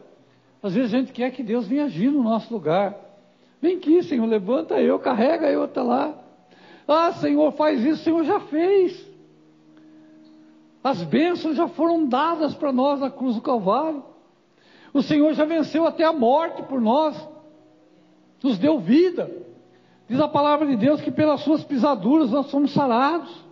Às 0.64 0.73
vezes 0.73 0.94
a 0.94 0.99
gente 0.99 1.12
quer 1.12 1.30
que 1.30 1.42
Deus 1.42 1.68
venha 1.68 1.85
agir 1.85 2.11
no 2.11 2.23
nosso 2.23 2.50
lugar. 2.50 2.97
Vem 3.61 3.76
aqui, 3.76 4.02
Senhor, 4.02 4.25
levanta 4.25 4.80
eu, 4.80 4.99
carrega 4.99 5.50
eu 5.50 5.64
até 5.64 5.83
lá. 5.83 6.14
Ah, 6.88 7.12
Senhor, 7.12 7.52
faz 7.52 7.85
isso, 7.85 8.00
o 8.00 8.04
Senhor 8.04 8.25
já 8.25 8.40
fez. 8.40 9.06
As 10.83 11.02
bênçãos 11.02 11.54
já 11.54 11.68
foram 11.68 12.06
dadas 12.06 12.54
para 12.54 12.73
nós 12.73 12.99
na 13.00 13.11
cruz 13.11 13.35
do 13.35 13.42
Calvário. 13.42 14.02
O 14.94 15.02
Senhor 15.02 15.35
já 15.35 15.44
venceu 15.44 15.87
até 15.87 16.02
a 16.02 16.14
morte 16.14 16.62
por 16.62 16.80
nós, 16.80 17.14
nos 18.42 18.56
deu 18.56 18.78
vida. 18.78 19.30
Diz 20.09 20.18
a 20.18 20.28
palavra 20.28 20.66
de 20.66 20.76
Deus 20.76 21.02
que 21.02 21.11
pelas 21.11 21.42
suas 21.42 21.62
pisaduras 21.62 22.30
nós 22.30 22.47
somos 22.47 22.73
sarados. 22.73 23.44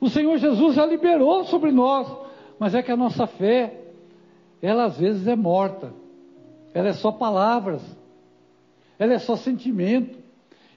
O 0.00 0.08
Senhor 0.08 0.38
Jesus 0.38 0.76
já 0.76 0.86
liberou 0.86 1.42
sobre 1.46 1.72
nós, 1.72 2.06
mas 2.56 2.72
é 2.72 2.84
que 2.84 2.92
a 2.92 2.96
nossa 2.96 3.26
fé, 3.26 3.81
ela 4.62 4.84
às 4.84 4.96
vezes 4.96 5.26
é 5.26 5.36
morta, 5.36 5.92
ela 6.72 6.88
é 6.88 6.92
só 6.94 7.12
palavras 7.12 7.82
ela 9.02 9.14
é 9.14 9.18
só 9.18 9.34
sentimento. 9.34 10.16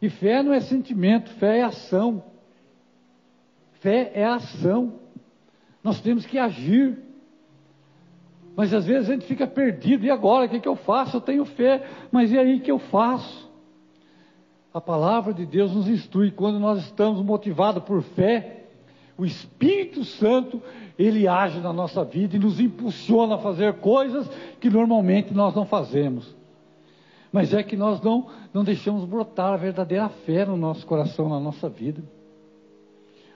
E 0.02 0.10
fé 0.10 0.42
não 0.42 0.52
é 0.52 0.60
sentimento, 0.60 1.30
fé 1.36 1.60
é 1.60 1.64
ação. 1.64 2.24
Fé 3.74 4.12
é 4.16 4.26
ação. 4.26 4.94
Nós 5.84 6.02
temos 6.02 6.26
que 6.26 6.40
agir. 6.40 6.98
Mas 8.56 8.74
às 8.74 8.84
vezes 8.84 9.10
a 9.10 9.14
gente 9.14 9.28
fica 9.28 9.46
perdido. 9.46 10.08
E 10.08 10.10
agora? 10.10 10.48
O 10.48 10.50
que, 10.50 10.60
que 10.60 10.68
eu 10.68 10.76
faço? 10.76 11.18
Eu 11.18 11.22
tenho 11.22 11.46
fé, 11.46 11.88
mas 12.12 12.32
e 12.32 12.38
aí 12.40 12.60
que 12.62 12.72
eu 12.72 12.80
faço? 12.80 13.48
A 14.74 14.82
palavra 14.82 15.32
de 15.32 15.46
Deus 15.46 15.76
nos 15.76 15.88
instrui. 15.88 16.32
Quando 16.32 16.60
nós 16.60 16.80
estamos 16.80 17.24
motivados 17.24 17.84
por 17.84 18.02
fé, 18.02 18.65
o 19.18 19.26
Espírito 19.26 20.04
Santo, 20.04 20.62
ele 20.98 21.28
age 21.28 21.60
na 21.60 21.72
nossa 21.72 22.04
vida 22.04 22.36
e 22.36 22.40
nos 22.40 22.60
impulsiona 22.60 23.36
a 23.36 23.40
fazer 23.40 23.76
coisas 23.76 24.30
que 24.60 24.70
normalmente 24.70 25.34
nós 25.34 25.56
não 25.56 25.66
fazemos 25.66 26.36
mas 27.36 27.54
é 27.54 27.62
que 27.62 27.76
nós 27.76 28.02
não, 28.02 28.28
não 28.54 28.64
deixamos 28.64 29.04
brotar 29.04 29.52
a 29.52 29.58
verdadeira 29.58 30.08
fé 30.08 30.46
no 30.46 30.56
nosso 30.56 30.88
coração, 30.88 31.28
na 31.28 31.38
nossa 31.38 31.68
vida. 31.68 32.02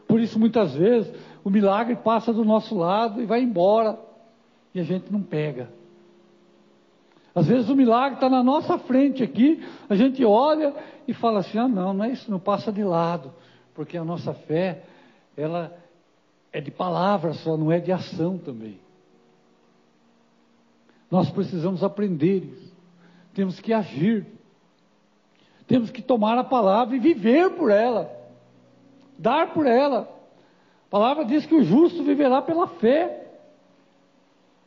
Por 0.08 0.22
isso, 0.22 0.40
muitas 0.40 0.74
vezes, 0.74 1.14
o 1.44 1.50
milagre 1.50 1.98
passa 1.98 2.32
do 2.32 2.46
nosso 2.46 2.78
lado 2.78 3.22
e 3.22 3.26
vai 3.26 3.42
embora, 3.42 4.00
e 4.74 4.80
a 4.80 4.84
gente 4.84 5.12
não 5.12 5.22
pega. 5.22 5.70
Às 7.36 7.48
vezes 7.48 7.70
o 7.70 7.76
milagre 7.76 8.14
está 8.14 8.30
na 8.30 8.42
nossa 8.42 8.78
frente 8.78 9.22
aqui, 9.22 9.62
a 9.90 9.96
gente 9.98 10.24
olha 10.24 10.74
e 11.06 11.14
fala 11.14 11.40
assim: 11.40 11.58
ah, 11.58 11.68
não, 11.68 11.94
não 11.94 12.06
é 12.06 12.12
isso, 12.12 12.32
não 12.32 12.40
passa 12.40 12.72
de 12.72 12.86
lado, 12.86 13.34
porque 13.76 13.98
a 13.98 14.04
nossa 14.06 14.34
fé, 14.34 14.82
ela 15.40 15.78
é 16.52 16.60
de 16.60 16.72
palavra 16.72 17.34
só, 17.34 17.56
não 17.58 17.72
é 17.72 17.80
de 17.80 17.92
ação 17.92 18.38
também. 18.38 18.80
Nós 21.10 21.30
precisamos 21.32 21.84
aprender 21.84 22.44
isso 22.44 22.70
temos 23.40 23.58
que 23.60 23.72
agir, 23.72 24.26
temos 25.66 25.92
que 25.92 26.02
tomar 26.02 26.38
a 26.38 26.44
palavra 26.44 26.96
e 26.96 27.00
viver 27.00 27.52
por 27.52 27.72
ela, 27.72 28.12
dar 29.18 29.54
por 29.54 29.66
ela. 29.66 30.02
A 30.88 30.90
palavra 30.90 31.24
diz 31.24 31.46
que 31.46 31.56
o 31.56 31.64
justo 31.64 32.04
viverá 32.04 32.42
pela 32.42 32.68
fé. 32.68 33.28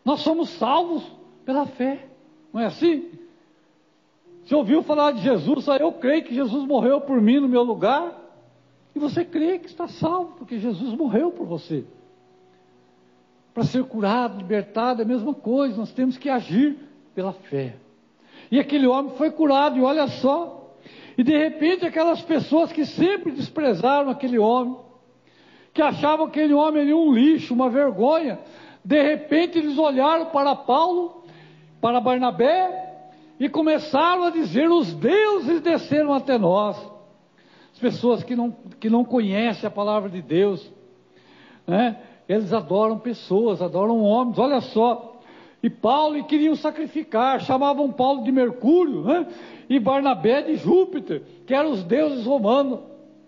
Nós 0.03 0.21
somos 0.21 0.49
salvos 0.51 1.05
pela 1.45 1.67
fé, 1.67 2.07
não 2.51 2.63
é 2.63 2.65
assim? 2.65 3.11
Você 4.45 4.55
ouviu 4.55 4.83
falar 4.83 5.13
de 5.13 5.21
Jesus, 5.21 5.69
ah, 5.69 5.77
eu 5.77 5.93
creio 5.93 6.25
que 6.25 6.35
Jesus 6.35 6.67
morreu 6.67 7.01
por 7.01 7.21
mim 7.21 7.41
no 7.41 7.49
meu 7.49 7.63
lugar, 7.63 8.22
e 8.95 8.99
você 8.99 9.25
crê 9.25 9.59
que 9.59 9.67
está 9.67 9.89
salvo, 9.89 10.35
porque 10.39 10.59
Jesus 10.59 10.95
morreu 10.95 11.31
por 11.31 11.47
você. 11.47 11.85
Para 13.55 13.65
ser 13.65 13.85
curado, 13.85 14.39
libertado, 14.39 15.03
é 15.03 15.05
a 15.05 15.09
mesma 15.09 15.35
coisa, 15.35 15.77
nós 15.77 15.93
temos 15.93 16.17
que 16.17 16.29
agir 16.29 16.79
pela 17.15 17.33
fé. 17.33 17.77
E 18.51 18.59
aquele 18.59 18.87
homem 18.87 19.15
foi 19.17 19.31
curado, 19.31 19.79
e 19.79 19.83
olha 19.83 20.07
só. 20.09 20.75
E 21.17 21.23
de 21.23 21.37
repente, 21.37 21.87
aquelas 21.87 22.23
pessoas 22.23 22.73
que 22.73 22.85
sempre 22.85 23.33
desprezaram 23.33 24.11
aquele 24.11 24.39
homem, 24.39 24.77
que 25.73 25.81
achavam 25.81 26.27
aquele 26.27 26.53
homem 26.53 26.83
ali 26.83 26.95
um 26.95 27.13
lixo, 27.13 27.55
uma 27.55 27.71
vergonha, 27.71 28.39
de 28.85 29.03
repente 29.03 29.59
eles 29.59 29.79
olharam 29.79 30.27
para 30.27 30.55
Paulo, 30.55 31.25
para 31.81 32.01
Barnabé, 32.01 32.91
e 33.39 33.49
começaram 33.49 34.25
a 34.25 34.31
dizer: 34.31 34.71
os 34.71 34.93
deuses 34.95 35.61
desceram 35.61 36.13
até 36.13 36.37
nós. 36.37 36.92
As 37.83 37.95
pessoas 37.95 38.23
que 38.23 38.37
não, 38.37 38.55
que 38.79 38.89
não 38.89 39.05
conhecem 39.05 39.67
a 39.67 39.71
palavra 39.71 40.09
de 40.09 40.23
Deus, 40.23 40.73
né? 41.67 41.97
eles 42.29 42.53
adoram 42.53 42.97
pessoas, 42.97 43.61
adoram 43.61 44.05
homens. 44.05 44.39
Olha 44.39 44.61
só, 44.61 45.21
e 45.61 45.69
Paulo 45.69 46.17
e 46.17 46.23
queriam 46.23 46.55
sacrificar, 46.55 47.41
chamavam 47.41 47.91
Paulo 47.91 48.23
de 48.23 48.31
Mercúrio 48.31 49.03
né? 49.03 49.27
e 49.69 49.81
Barnabé 49.81 50.43
de 50.43 50.55
Júpiter, 50.55 51.25
que 51.45 51.53
eram 51.53 51.73
os 51.73 51.83
deuses 51.83 52.25
romanos, 52.25 52.79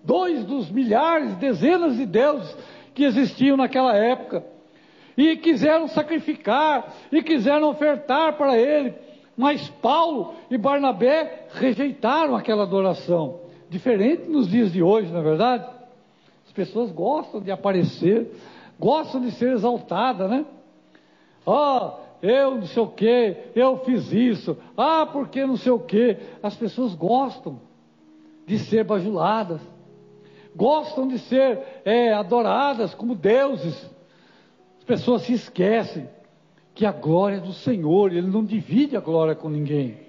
dois 0.05 0.45
dos 0.45 0.71
milhares, 0.71 1.35
dezenas 1.35 1.97
de 1.97 2.07
deuses 2.07 2.57
que 2.95 3.03
existiam 3.03 3.57
naquela 3.57 3.97
época. 3.97 4.45
E 5.17 5.35
quiseram 5.35 5.89
sacrificar 5.89 6.95
e 7.11 7.25
quiseram 7.25 7.71
ofertar 7.71 8.37
para 8.37 8.57
ele, 8.57 8.95
mas 9.37 9.69
Paulo 9.83 10.35
e 10.49 10.57
Barnabé 10.57 11.49
rejeitaram 11.55 12.37
aquela 12.37 12.63
adoração. 12.63 13.43
Diferente 13.75 14.31
nos 14.31 14.49
dias 14.49 14.73
de 14.73 14.85
hoje, 14.85 15.11
na 15.11 15.19
é 15.19 15.23
verdade? 15.23 15.67
As 16.47 16.53
pessoas 16.53 16.93
gostam 16.93 17.41
de 17.41 17.51
aparecer, 17.51 18.31
gostam 18.79 19.21
de 19.21 19.33
ser 19.33 19.51
exaltadas, 19.51 20.31
né? 20.31 20.47
Ó, 21.45 21.89
oh, 21.89 22.25
eu 22.25 22.55
não 22.55 22.67
sei 22.67 22.81
o 22.81 22.87
que, 22.87 23.37
eu 23.53 23.79
fiz 23.79 24.13
isso, 24.13 24.57
ah, 24.77 25.05
porque 25.05 25.45
não 25.45 25.57
sei 25.57 25.73
o 25.73 25.81
que. 25.81 26.19
As 26.41 26.55
pessoas 26.55 26.95
gostam 26.95 27.61
de 28.47 28.61
ser 28.61 28.85
bajuladas, 28.85 29.61
gostam 30.55 31.09
de 31.09 31.19
ser 31.19 31.59
é, 31.85 32.13
adoradas 32.13 32.95
como 32.95 33.17
deuses. 33.17 33.91
As 34.79 34.85
pessoas 34.85 35.23
se 35.23 35.33
esquecem 35.33 36.09
que 36.77 36.87
a 36.87 36.93
glória 36.93 37.39
é 37.39 37.41
do 37.41 37.53
Senhor, 37.53 38.13
Ele 38.13 38.29
não 38.29 38.45
divide 38.45 38.97
a 38.97 39.01
glória 39.01 39.35
com 39.35 39.49
ninguém. 39.49 40.04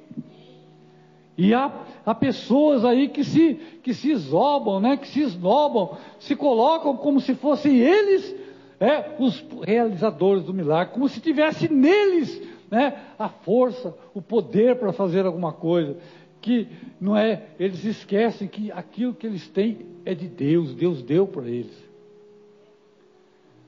E 1.37 1.53
há, 1.53 1.71
há 2.05 2.15
pessoas 2.15 2.85
aí 2.85 3.09
que 3.09 3.23
se, 3.23 3.55
que 3.83 3.93
se 3.93 4.11
esnobam, 4.11 4.79
né, 4.79 4.95
que 4.95 5.07
se 5.07 5.21
esnobam, 5.21 5.97
se 6.19 6.35
colocam 6.35 6.95
como 6.95 7.19
se 7.19 7.35
fossem 7.35 7.77
eles 7.77 8.35
é, 8.79 9.15
os 9.19 9.43
realizadores 9.63 10.43
do 10.43 10.53
milagre, 10.53 10.93
como 10.93 11.09
se 11.09 11.19
tivesse 11.19 11.71
neles 11.71 12.41
né, 12.69 12.97
a 13.17 13.29
força, 13.29 13.93
o 14.13 14.21
poder 14.21 14.77
para 14.77 14.93
fazer 14.93 15.25
alguma 15.25 15.53
coisa. 15.53 15.97
Que 16.41 16.67
não 17.01 17.17
é, 17.17 17.43
eles 17.59 17.83
esquecem 17.83 18.47
que 18.47 18.71
aquilo 18.71 19.13
que 19.13 19.25
eles 19.25 19.47
têm 19.47 19.79
é 20.05 20.13
de 20.13 20.27
Deus, 20.27 20.73
Deus 20.73 21.01
deu 21.01 21.25
para 21.25 21.47
eles. 21.47 21.83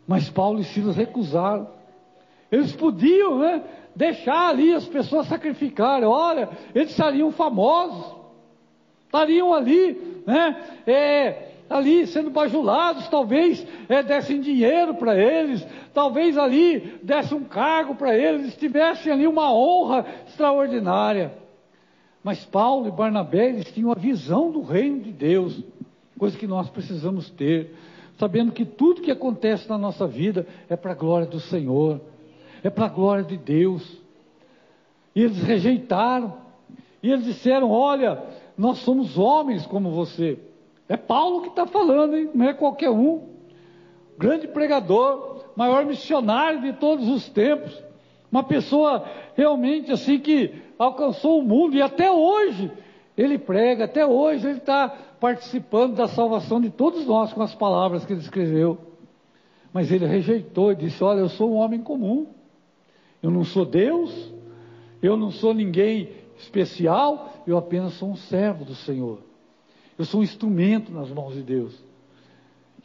Mas 0.08 0.30
Paulo 0.30 0.60
e 0.60 0.64
Silas 0.64 0.96
recusaram. 0.96 1.68
Eles 2.52 2.76
podiam, 2.76 3.40
né? 3.40 3.64
deixar 3.98 4.50
ali 4.50 4.74
as 4.74 4.86
pessoas 4.86 5.28
sacrificarem. 5.28 6.08
Olha, 6.08 6.50
eles 6.76 6.92
estariam 6.92 7.32
famosos, 7.32 8.16
estariam 9.06 9.54
ali, 9.54 10.22
né? 10.26 10.64
É, 10.86 11.48
ali 11.68 12.06
sendo 12.06 12.30
bajulados, 12.30 13.08
talvez 13.08 13.66
é, 13.90 14.04
dessem 14.04 14.40
dinheiro 14.40 14.94
para 14.94 15.18
eles, 15.18 15.66
talvez 15.94 16.38
ali 16.38 17.00
desse 17.02 17.34
um 17.34 17.44
cargo 17.44 17.96
para 17.96 18.16
eles, 18.16 18.56
tivessem 18.56 19.12
ali 19.12 19.26
uma 19.26 19.52
honra 19.52 20.06
extraordinária. 20.28 21.34
Mas 22.24 22.46
Paulo 22.46 22.88
e 22.88 22.92
Barnabé, 22.92 23.50
eles 23.50 23.72
tinham 23.72 23.92
a 23.92 23.96
visão 23.96 24.52
do 24.52 24.62
reino 24.62 25.00
de 25.00 25.12
Deus, 25.12 25.62
coisa 26.20 26.38
que 26.38 26.48
nós 26.48 26.70
precisamos 26.70 27.30
ter, 27.32 27.76
sabendo 28.20 28.52
que 28.52 28.66
tudo 28.66 29.02
que 29.02 29.12
acontece 29.12 29.68
na 29.68 29.78
nossa 29.78 30.06
vida 30.06 30.46
é 30.70 30.76
para 30.76 30.92
a 30.92 30.96
glória 30.96 31.28
do 31.28 31.40
Senhor 31.40 32.00
é 32.64 32.70
para 32.70 32.86
a 32.86 32.90
glória 32.90 33.24
de 33.24 33.38
Deus. 33.38 34.02
E 35.16 35.24
eles 35.24 35.42
rejeitaram. 35.42 36.36
E 37.02 37.12
eles 37.12 37.26
disseram: 37.26 37.72
Olha, 37.72 38.24
nós 38.58 38.80
somos 38.80 39.18
homens 39.18 39.66
como 39.66 39.92
você. 39.92 40.40
É 40.90 40.96
Paulo 40.96 41.42
que 41.42 41.50
está 41.50 41.66
falando, 41.66 42.16
hein? 42.16 42.30
não 42.34 42.48
é 42.48 42.54
qualquer 42.54 42.90
um. 42.90 43.28
Grande 44.18 44.48
pregador, 44.48 45.46
maior 45.56 45.86
missionário 45.86 46.62
de 46.62 46.74
todos 46.74 47.08
os 47.08 47.30
tempos. 47.30 47.84
Uma 48.32 48.44
pessoa 48.44 49.06
realmente 49.36 49.92
assim 49.92 50.20
que 50.20 50.54
alcançou 50.78 51.40
o 51.40 51.44
mundo 51.44 51.76
e 51.76 51.82
até 51.82 52.12
hoje 52.12 52.72
ele 53.18 53.38
prega, 53.38 53.86
até 53.86 54.06
hoje 54.06 54.48
ele 54.48 54.60
está 54.60 54.90
participando 55.20 55.96
da 55.96 56.08
salvação 56.08 56.62
de 56.62 56.70
todos 56.70 57.06
nós 57.06 57.34
com 57.34 57.42
as 57.42 57.56
palavras 57.56 58.06
que 58.06 58.14
ele 58.14 58.22
escreveu. 58.22 58.78
Mas 59.74 59.92
ele 59.92 60.06
rejeitou 60.06 60.72
e 60.72 60.76
disse: 60.76 61.04
Olha, 61.04 61.20
eu 61.20 61.30
sou 61.30 61.52
um 61.52 61.56
homem 61.56 61.82
comum. 61.82 62.28
Eu 63.22 63.32
não 63.32 63.44
sou 63.44 63.66
Deus, 63.66 64.34
eu 65.02 65.18
não 65.18 65.32
sou 65.32 65.54
ninguém 65.54 66.10
especial, 66.38 67.34
eu 67.46 67.58
apenas 67.58 67.94
sou 67.94 68.10
um 68.10 68.16
servo 68.16 68.64
do 68.64 68.76
Senhor. 68.76 69.20
Eu 69.98 70.06
sou 70.06 70.22
um 70.22 70.24
instrumento 70.24 70.92
nas 70.92 71.10
mãos 71.10 71.34
de 71.34 71.42
Deus. 71.42 71.84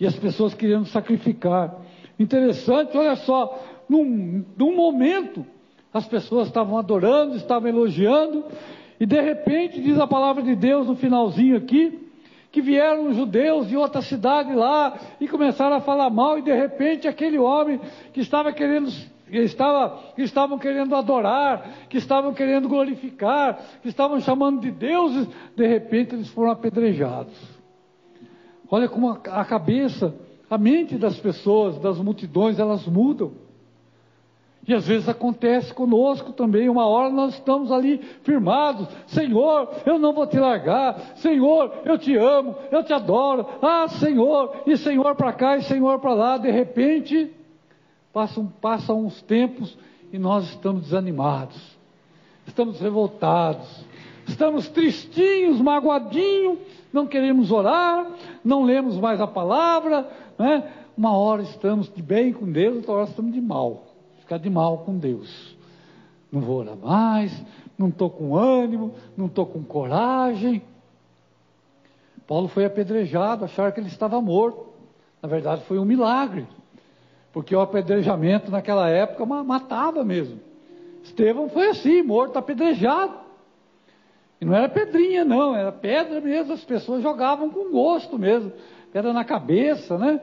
E 0.00 0.06
as 0.06 0.16
pessoas 0.16 0.54
querendo 0.54 0.86
sacrificar. 0.86 1.76
Interessante, 2.18 2.96
olha 2.96 3.16
só, 3.16 3.62
num, 3.88 4.44
num 4.56 4.74
momento, 4.74 5.44
as 5.92 6.06
pessoas 6.06 6.48
estavam 6.48 6.78
adorando, 6.78 7.36
estavam 7.36 7.68
elogiando, 7.68 8.44
e 8.98 9.04
de 9.04 9.20
repente, 9.20 9.80
diz 9.80 9.98
a 9.98 10.06
palavra 10.06 10.42
de 10.42 10.54
Deus 10.54 10.86
no 10.86 10.96
finalzinho 10.96 11.56
aqui, 11.56 11.98
que 12.50 12.60
vieram 12.60 13.12
judeus 13.12 13.68
de 13.68 13.76
outra 13.76 14.02
cidade 14.02 14.54
lá 14.54 14.98
e 15.20 15.26
começaram 15.26 15.76
a 15.76 15.80
falar 15.80 16.10
mal, 16.10 16.38
e 16.38 16.42
de 16.42 16.54
repente 16.54 17.08
aquele 17.08 17.38
homem 17.38 17.80
que 18.12 18.20
estava 18.20 18.52
querendo 18.52 18.90
que, 19.32 19.38
estava, 19.38 19.98
que 20.14 20.20
estavam 20.20 20.58
querendo 20.58 20.94
adorar, 20.94 21.86
que 21.88 21.96
estavam 21.96 22.34
querendo 22.34 22.68
glorificar, 22.68 23.58
que 23.80 23.88
estavam 23.88 24.20
chamando 24.20 24.60
de 24.60 24.70
deuses, 24.70 25.26
de 25.56 25.66
repente 25.66 26.14
eles 26.14 26.28
foram 26.28 26.50
apedrejados. 26.50 27.32
Olha 28.70 28.90
como 28.90 29.08
a, 29.08 29.40
a 29.40 29.44
cabeça, 29.46 30.14
a 30.50 30.58
mente 30.58 30.98
das 30.98 31.18
pessoas, 31.18 31.78
das 31.78 31.98
multidões, 31.98 32.58
elas 32.58 32.86
mudam. 32.86 33.32
E 34.68 34.74
às 34.74 34.86
vezes 34.86 35.08
acontece 35.08 35.72
conosco 35.72 36.32
também, 36.34 36.68
uma 36.68 36.86
hora 36.86 37.08
nós 37.08 37.32
estamos 37.32 37.72
ali 37.72 38.02
firmados, 38.22 38.86
Senhor, 39.06 39.70
eu 39.86 39.98
não 39.98 40.12
vou 40.12 40.26
te 40.26 40.38
largar, 40.38 41.16
Senhor, 41.16 41.72
eu 41.86 41.96
te 41.96 42.14
amo, 42.14 42.54
eu 42.70 42.84
te 42.84 42.92
adoro, 42.92 43.46
ah 43.62 43.88
Senhor, 43.88 44.62
e 44.66 44.76
Senhor 44.76 45.16
para 45.16 45.32
cá 45.32 45.56
e 45.56 45.62
Senhor 45.62 45.98
para 46.00 46.12
lá, 46.12 46.36
de 46.36 46.50
repente 46.50 47.34
Passam, 48.12 48.46
passam 48.60 49.06
uns 49.06 49.22
tempos 49.22 49.76
e 50.12 50.18
nós 50.18 50.44
estamos 50.50 50.82
desanimados, 50.82 51.58
estamos 52.46 52.78
revoltados, 52.78 53.84
estamos 54.28 54.68
tristinhos, 54.68 55.60
magoadinhos, 55.60 56.58
não 56.92 57.06
queremos 57.06 57.50
orar, 57.50 58.06
não 58.44 58.64
lemos 58.64 58.98
mais 58.98 59.20
a 59.20 59.26
palavra, 59.26 60.06
né? 60.38 60.70
Uma 60.96 61.16
hora 61.16 61.42
estamos 61.42 61.90
de 61.90 62.02
bem 62.02 62.34
com 62.34 62.52
Deus, 62.52 62.76
outra 62.76 62.92
hora 62.92 63.08
estamos 63.08 63.32
de 63.32 63.40
mal, 63.40 63.84
ficar 64.20 64.36
de 64.36 64.50
mal 64.50 64.78
com 64.78 64.98
Deus. 64.98 65.56
Não 66.30 66.42
vou 66.42 66.58
orar 66.58 66.76
mais, 66.76 67.32
não 67.78 67.88
estou 67.88 68.10
com 68.10 68.36
ânimo, 68.36 68.94
não 69.16 69.26
estou 69.26 69.46
com 69.46 69.62
coragem. 69.62 70.62
Paulo 72.26 72.48
foi 72.48 72.66
apedrejado, 72.66 73.44
acharam 73.44 73.72
que 73.72 73.80
ele 73.80 73.88
estava 73.88 74.20
morto. 74.20 74.66
Na 75.22 75.28
verdade, 75.28 75.62
foi 75.64 75.78
um 75.78 75.84
milagre. 75.84 76.46
Porque 77.32 77.54
o 77.54 77.60
apedrejamento 77.60 78.50
naquela 78.50 78.88
época 78.88 79.24
matava 79.24 80.04
mesmo. 80.04 80.38
Estevão 81.02 81.48
foi 81.48 81.68
assim, 81.68 82.02
morto, 82.02 82.38
apedrejado. 82.38 83.14
E 84.40 84.44
não 84.44 84.54
era 84.54 84.68
pedrinha, 84.68 85.24
não, 85.24 85.54
era 85.54 85.70
pedra 85.70 86.20
mesmo, 86.20 86.52
as 86.52 86.64
pessoas 86.64 87.02
jogavam 87.02 87.48
com 87.48 87.70
gosto 87.70 88.18
mesmo, 88.18 88.52
pedra 88.92 89.12
na 89.12 89.24
cabeça, 89.24 89.96
né? 89.96 90.20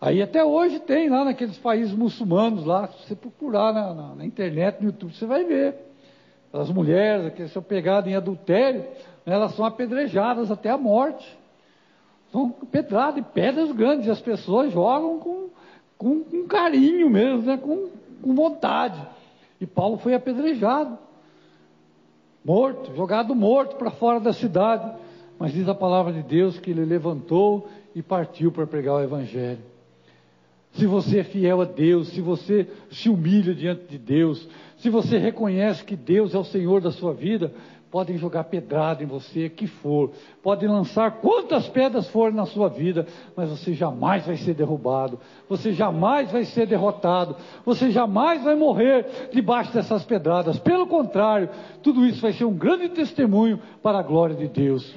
Aí 0.00 0.22
até 0.22 0.44
hoje 0.44 0.78
tem 0.80 1.08
lá 1.08 1.24
naqueles 1.24 1.58
países 1.58 1.92
muçulmanos 1.94 2.64
lá, 2.64 2.88
se 2.88 3.08
você 3.08 3.16
procurar 3.16 3.72
na, 3.72 3.94
na, 3.94 4.14
na 4.16 4.24
internet, 4.24 4.80
no 4.80 4.86
YouTube, 4.86 5.14
você 5.14 5.26
vai 5.26 5.44
ver. 5.44 5.74
As 6.52 6.70
mulheres 6.70 7.32
que 7.34 7.48
são 7.48 7.62
pegadas 7.62 8.10
em 8.10 8.14
adultério, 8.14 8.80
né, 9.26 9.34
elas 9.34 9.54
são 9.54 9.64
apedrejadas 9.64 10.50
até 10.50 10.70
a 10.70 10.78
morte. 10.78 11.26
São 12.30 12.50
pedradas 12.50 13.18
e 13.18 13.22
pedras 13.22 13.72
grandes, 13.72 14.06
e 14.06 14.10
as 14.10 14.20
pessoas 14.20 14.72
jogam 14.72 15.18
com, 15.18 15.48
com, 15.98 16.22
com 16.22 16.46
carinho 16.46 17.10
mesmo, 17.10 17.42
né? 17.42 17.56
com, 17.56 17.88
com 18.22 18.34
vontade. 18.34 19.04
E 19.60 19.66
Paulo 19.66 19.98
foi 19.98 20.14
apedrejado, 20.14 20.96
morto, 22.44 22.94
jogado 22.94 23.34
morto 23.34 23.76
para 23.76 23.90
fora 23.90 24.20
da 24.20 24.32
cidade. 24.32 24.90
Mas 25.38 25.52
diz 25.52 25.68
a 25.68 25.74
palavra 25.74 26.12
de 26.12 26.22
Deus 26.22 26.58
que 26.58 26.70
ele 26.70 26.84
levantou 26.84 27.68
e 27.94 28.02
partiu 28.02 28.50
para 28.50 28.66
pregar 28.66 28.94
o 28.94 29.02
Evangelho. 29.02 29.60
Se 30.72 30.86
você 30.86 31.20
é 31.20 31.24
fiel 31.24 31.60
a 31.60 31.64
Deus, 31.64 32.08
se 32.08 32.20
você 32.20 32.68
se 32.90 33.08
humilha 33.08 33.54
diante 33.54 33.84
de 33.86 33.98
Deus, 33.98 34.48
se 34.78 34.88
você 34.90 35.18
reconhece 35.18 35.84
que 35.84 35.96
Deus 35.96 36.34
é 36.34 36.38
o 36.38 36.44
Senhor 36.44 36.80
da 36.80 36.92
sua 36.92 37.12
vida, 37.12 37.52
podem 37.90 38.16
jogar 38.18 38.44
pedrada 38.44 39.02
em 39.02 39.06
você, 39.06 39.48
que 39.48 39.66
for, 39.66 40.12
podem 40.42 40.68
lançar 40.68 41.10
quantas 41.20 41.68
pedras 41.68 42.08
forem 42.08 42.36
na 42.36 42.46
sua 42.46 42.68
vida, 42.68 43.06
mas 43.34 43.48
você 43.48 43.72
jamais 43.72 44.26
vai 44.26 44.36
ser 44.36 44.54
derrubado, 44.54 45.18
você 45.48 45.72
jamais 45.72 46.30
vai 46.30 46.44
ser 46.44 46.66
derrotado, 46.66 47.34
você 47.64 47.90
jamais 47.90 48.44
vai 48.44 48.54
morrer 48.54 49.30
debaixo 49.32 49.72
dessas 49.72 50.04
pedradas. 50.04 50.58
Pelo 50.58 50.86
contrário, 50.86 51.48
tudo 51.82 52.06
isso 52.06 52.20
vai 52.20 52.32
ser 52.32 52.44
um 52.44 52.54
grande 52.54 52.88
testemunho 52.90 53.58
para 53.82 53.98
a 53.98 54.02
glória 54.02 54.36
de 54.36 54.48
Deus. 54.48 54.94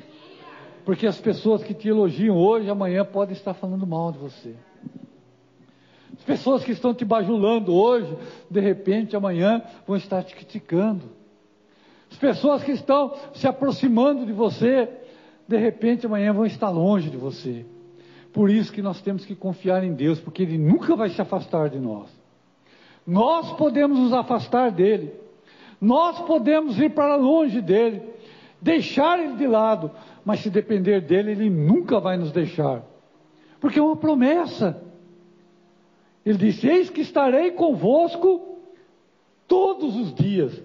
Porque 0.85 1.07
as 1.07 1.19
pessoas 1.19 1.63
que 1.63 1.73
te 1.73 1.87
elogiam 1.87 2.37
hoje, 2.37 2.69
amanhã 2.69 3.05
podem 3.05 3.33
estar 3.33 3.53
falando 3.53 3.85
mal 3.87 4.11
de 4.11 4.17
você. 4.17 4.55
As 6.21 6.25
pessoas 6.25 6.63
que 6.63 6.71
estão 6.71 6.93
te 6.93 7.03
bajulando 7.03 7.73
hoje, 7.73 8.15
de 8.47 8.59
repente 8.59 9.15
amanhã 9.15 9.63
vão 9.87 9.97
estar 9.97 10.21
te 10.21 10.35
criticando. 10.35 11.01
As 12.11 12.17
pessoas 12.17 12.63
que 12.63 12.71
estão 12.71 13.15
se 13.33 13.47
aproximando 13.47 14.23
de 14.23 14.31
você, 14.31 14.87
de 15.47 15.57
repente 15.57 16.05
amanhã 16.05 16.31
vão 16.31 16.45
estar 16.45 16.69
longe 16.69 17.09
de 17.09 17.17
você. 17.17 17.65
Por 18.31 18.51
isso 18.51 18.71
que 18.71 18.83
nós 18.83 19.01
temos 19.01 19.25
que 19.25 19.33
confiar 19.33 19.83
em 19.83 19.93
Deus, 19.93 20.19
porque 20.19 20.43
Ele 20.43 20.59
nunca 20.59 20.95
vai 20.95 21.09
se 21.09 21.19
afastar 21.19 21.71
de 21.71 21.79
nós. 21.79 22.07
Nós 23.05 23.51
podemos 23.53 23.97
nos 23.97 24.13
afastar 24.13 24.69
dele, 24.69 25.11
nós 25.81 26.19
podemos 26.19 26.77
ir 26.77 26.91
para 26.91 27.15
longe 27.15 27.59
dele. 27.61 27.99
deixar 28.61 29.17
Ele 29.17 29.37
de 29.37 29.47
lado, 29.47 29.89
mas 30.23 30.41
se 30.41 30.51
depender 30.51 31.01
dele, 31.01 31.31
Ele 31.31 31.49
nunca 31.49 31.99
vai 31.99 32.15
nos 32.15 32.31
deixar, 32.31 32.83
porque 33.59 33.79
é 33.79 33.81
uma 33.81 33.97
promessa. 33.97 34.90
Ele 36.25 36.37
disse: 36.37 36.67
Eis 36.67 36.89
que 36.89 37.01
estarei 37.01 37.51
convosco 37.51 38.59
todos 39.47 39.95
os 39.95 40.13
dias. 40.13 40.61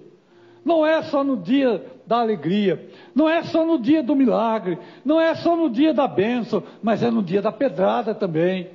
Não 0.64 0.84
é 0.84 1.02
só 1.02 1.22
no 1.22 1.36
dia 1.36 1.84
da 2.06 2.18
alegria, 2.20 2.90
não 3.14 3.28
é 3.28 3.42
só 3.44 3.64
no 3.64 3.78
dia 3.78 4.02
do 4.02 4.16
milagre, 4.16 4.78
não 5.04 5.20
é 5.20 5.34
só 5.34 5.56
no 5.56 5.70
dia 5.70 5.94
da 5.94 6.06
bênção, 6.08 6.62
mas 6.82 7.02
é 7.02 7.10
no 7.10 7.22
dia 7.22 7.40
da 7.40 7.52
pedrada 7.52 8.14
também, 8.14 8.70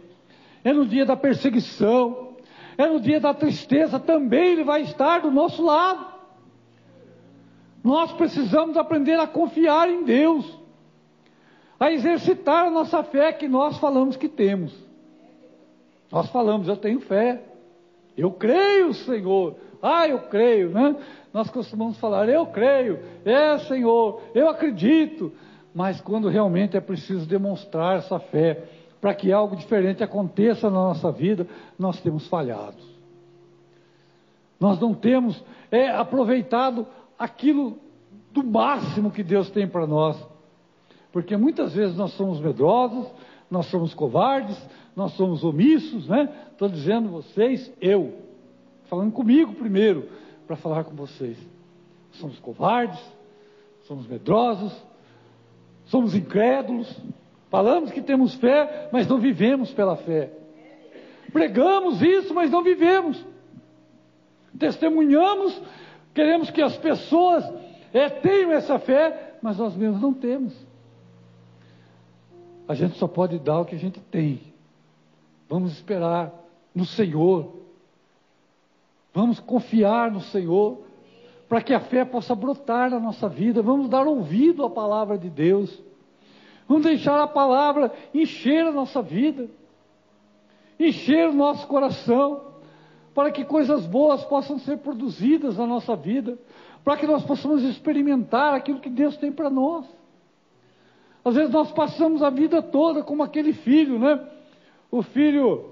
é 0.64 0.74
no 0.74 0.86
dia 0.86 1.06
da 1.06 1.16
perseguição, 1.16 2.36
é 2.78 2.88
no 2.88 3.00
dia 3.00 3.20
da 3.20 3.34
tristeza 3.34 4.00
também 4.00 4.54
Ele 4.54 4.64
vai 4.64 4.82
estar 4.82 5.20
do 5.20 5.32
nosso 5.32 5.64
lado. 5.64 6.12
Nós 7.84 8.12
precisamos 8.14 8.78
aprender 8.78 9.20
a 9.20 9.28
confiar 9.28 9.90
em 9.90 10.04
Deus, 10.04 10.60
a 11.80 11.92
exercitar 11.92 12.68
a 12.68 12.70
nossa 12.70 13.04
fé 13.04 13.34
que 13.34 13.48
nós 13.48 13.78
falamos 13.78 14.16
que 14.16 14.30
temos. 14.30 14.91
Nós 16.12 16.30
falamos, 16.30 16.68
eu 16.68 16.76
tenho 16.76 17.00
fé, 17.02 17.42
eu 18.18 18.32
creio, 18.32 18.94
Senhor. 18.94 19.56
Ah, 19.82 20.08
eu 20.08 20.20
creio, 20.20 20.70
né? 20.70 20.96
Nós 21.34 21.50
costumamos 21.50 21.98
falar, 21.98 22.28
eu 22.28 22.46
creio, 22.48 23.00
é, 23.24 23.58
Senhor, 23.60 24.22
eu 24.36 24.50
acredito. 24.50 25.32
Mas 25.74 26.02
quando 26.02 26.28
realmente 26.28 26.76
é 26.76 26.82
preciso 26.82 27.26
demonstrar 27.26 27.98
essa 27.98 28.20
fé, 28.20 28.64
para 29.00 29.16
que 29.16 29.32
algo 29.32 29.56
diferente 29.56 30.04
aconteça 30.04 30.70
na 30.70 30.76
nossa 30.76 31.12
vida, 31.12 31.48
nós 31.80 32.00
temos 32.02 32.28
falhado. 32.28 32.78
Nós 34.60 34.80
não 34.80 34.94
temos 34.94 35.44
é, 35.72 35.90
aproveitado 35.90 36.86
aquilo 37.18 37.80
do 38.32 38.44
máximo 38.44 39.10
que 39.10 39.24
Deus 39.24 39.50
tem 39.50 39.68
para 39.68 39.88
nós. 39.88 40.16
Porque 41.12 41.36
muitas 41.36 41.74
vezes 41.74 41.98
nós 41.98 42.12
somos 42.14 42.40
medrosos, 42.40 43.08
nós 43.52 43.66
somos 43.66 43.94
covardes, 43.94 44.58
nós 44.96 45.12
somos 45.12 45.44
omissos, 45.44 46.08
né? 46.08 46.30
Estou 46.54 46.70
dizendo 46.70 47.10
vocês, 47.10 47.70
eu, 47.82 48.14
falando 48.86 49.12
comigo 49.12 49.54
primeiro, 49.54 50.08
para 50.48 50.56
falar 50.56 50.86
com 50.86 50.96
vocês. 50.96 51.38
Somos 52.14 52.40
covardes, 52.40 53.00
somos 53.84 54.08
medrosos, 54.08 54.74
somos 55.86 56.16
incrédulos, 56.16 56.98
falamos 57.50 57.92
que 57.92 58.02
temos 58.02 58.34
fé, 58.36 58.90
mas 58.94 59.06
não 59.06 59.18
vivemos 59.18 59.74
pela 59.74 59.98
fé. 59.98 60.32
Pregamos 61.34 62.02
isso, 62.02 62.34
mas 62.34 62.50
não 62.50 62.64
vivemos. 62.64 63.26
Testemunhamos, 64.58 65.62
queremos 66.14 66.50
que 66.50 66.62
as 66.62 66.78
pessoas 66.78 67.44
é, 67.94 68.10
tenham 68.10 68.52
essa 68.54 68.80
fé, 68.80 69.36
mas 69.42 69.58
nós 69.58 69.76
mesmos 69.76 70.02
não 70.02 70.14
temos. 70.14 70.71
A 72.72 72.74
gente 72.74 72.98
só 72.98 73.06
pode 73.06 73.38
dar 73.38 73.60
o 73.60 73.66
que 73.66 73.76
a 73.76 73.78
gente 73.78 74.00
tem. 74.00 74.40
Vamos 75.50 75.74
esperar 75.74 76.32
no 76.74 76.86
Senhor. 76.86 77.52
Vamos 79.14 79.42
confiar 79.42 80.10
no 80.10 80.22
Senhor 80.22 80.80
para 81.50 81.62
que 81.62 81.74
a 81.74 81.82
fé 81.82 82.06
possa 82.06 82.34
brotar 82.34 82.90
na 82.90 82.98
nossa 82.98 83.28
vida. 83.28 83.62
Vamos 83.62 83.90
dar 83.90 84.08
ouvido 84.08 84.64
à 84.64 84.70
palavra 84.70 85.18
de 85.18 85.30
Deus. 85.30 85.84
Vamos 86.66 86.86
deixar 86.86 87.22
a 87.22 87.28
palavra 87.28 87.92
encher 88.14 88.66
a 88.66 88.72
nossa 88.72 89.02
vida, 89.02 89.50
encher 90.80 91.28
o 91.28 91.34
nosso 91.34 91.68
coração, 91.68 92.54
para 93.14 93.32
que 93.32 93.44
coisas 93.44 93.86
boas 93.86 94.24
possam 94.24 94.58
ser 94.60 94.78
produzidas 94.78 95.58
na 95.58 95.68
nossa 95.68 95.94
vida, 95.94 96.40
para 96.86 96.96
que 96.96 97.06
nós 97.06 97.22
possamos 97.26 97.64
experimentar 97.64 98.54
aquilo 98.54 98.80
que 98.80 98.90
Deus 98.90 99.18
tem 99.18 99.30
para 99.30 99.50
nós. 99.50 99.86
Às 101.24 101.36
vezes 101.36 101.52
nós 101.52 101.72
passamos 101.72 102.24
a 102.24 102.30
vida 102.30 102.62
toda 102.62 103.04
como 103.04 103.22
aquele 103.22 103.54
filho, 103.54 104.00
né? 104.00 104.28
o 104.92 105.02
filho, 105.02 105.70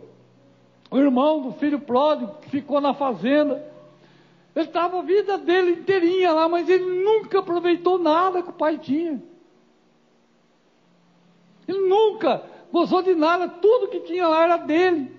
o 0.90 0.98
irmão 0.98 1.42
do 1.42 1.52
filho 1.54 1.80
pródigo 1.82 2.38
que 2.42 2.50
ficou 2.50 2.80
na 2.80 2.94
fazenda. 2.94 3.68
Ele 4.56 4.66
estava 4.66 5.00
a 5.00 5.04
vida 5.04 5.38
dele 5.38 5.72
inteirinha 5.72 6.32
lá, 6.32 6.48
mas 6.48 6.70
ele 6.70 7.04
nunca 7.04 7.40
aproveitou 7.40 8.00
nada 8.00 8.42
que 8.42 8.50
o 8.50 8.54
pai 8.54 8.78
tinha. 8.78 9.22
Ele 11.68 11.88
nunca 11.88 12.44
gozou 12.72 13.02
de 13.02 13.14
nada, 13.14 13.48
tudo 13.48 13.90
que 13.90 14.00
tinha 14.02 14.28
lá 14.28 14.44
era 14.44 14.58
dele. 14.58 15.19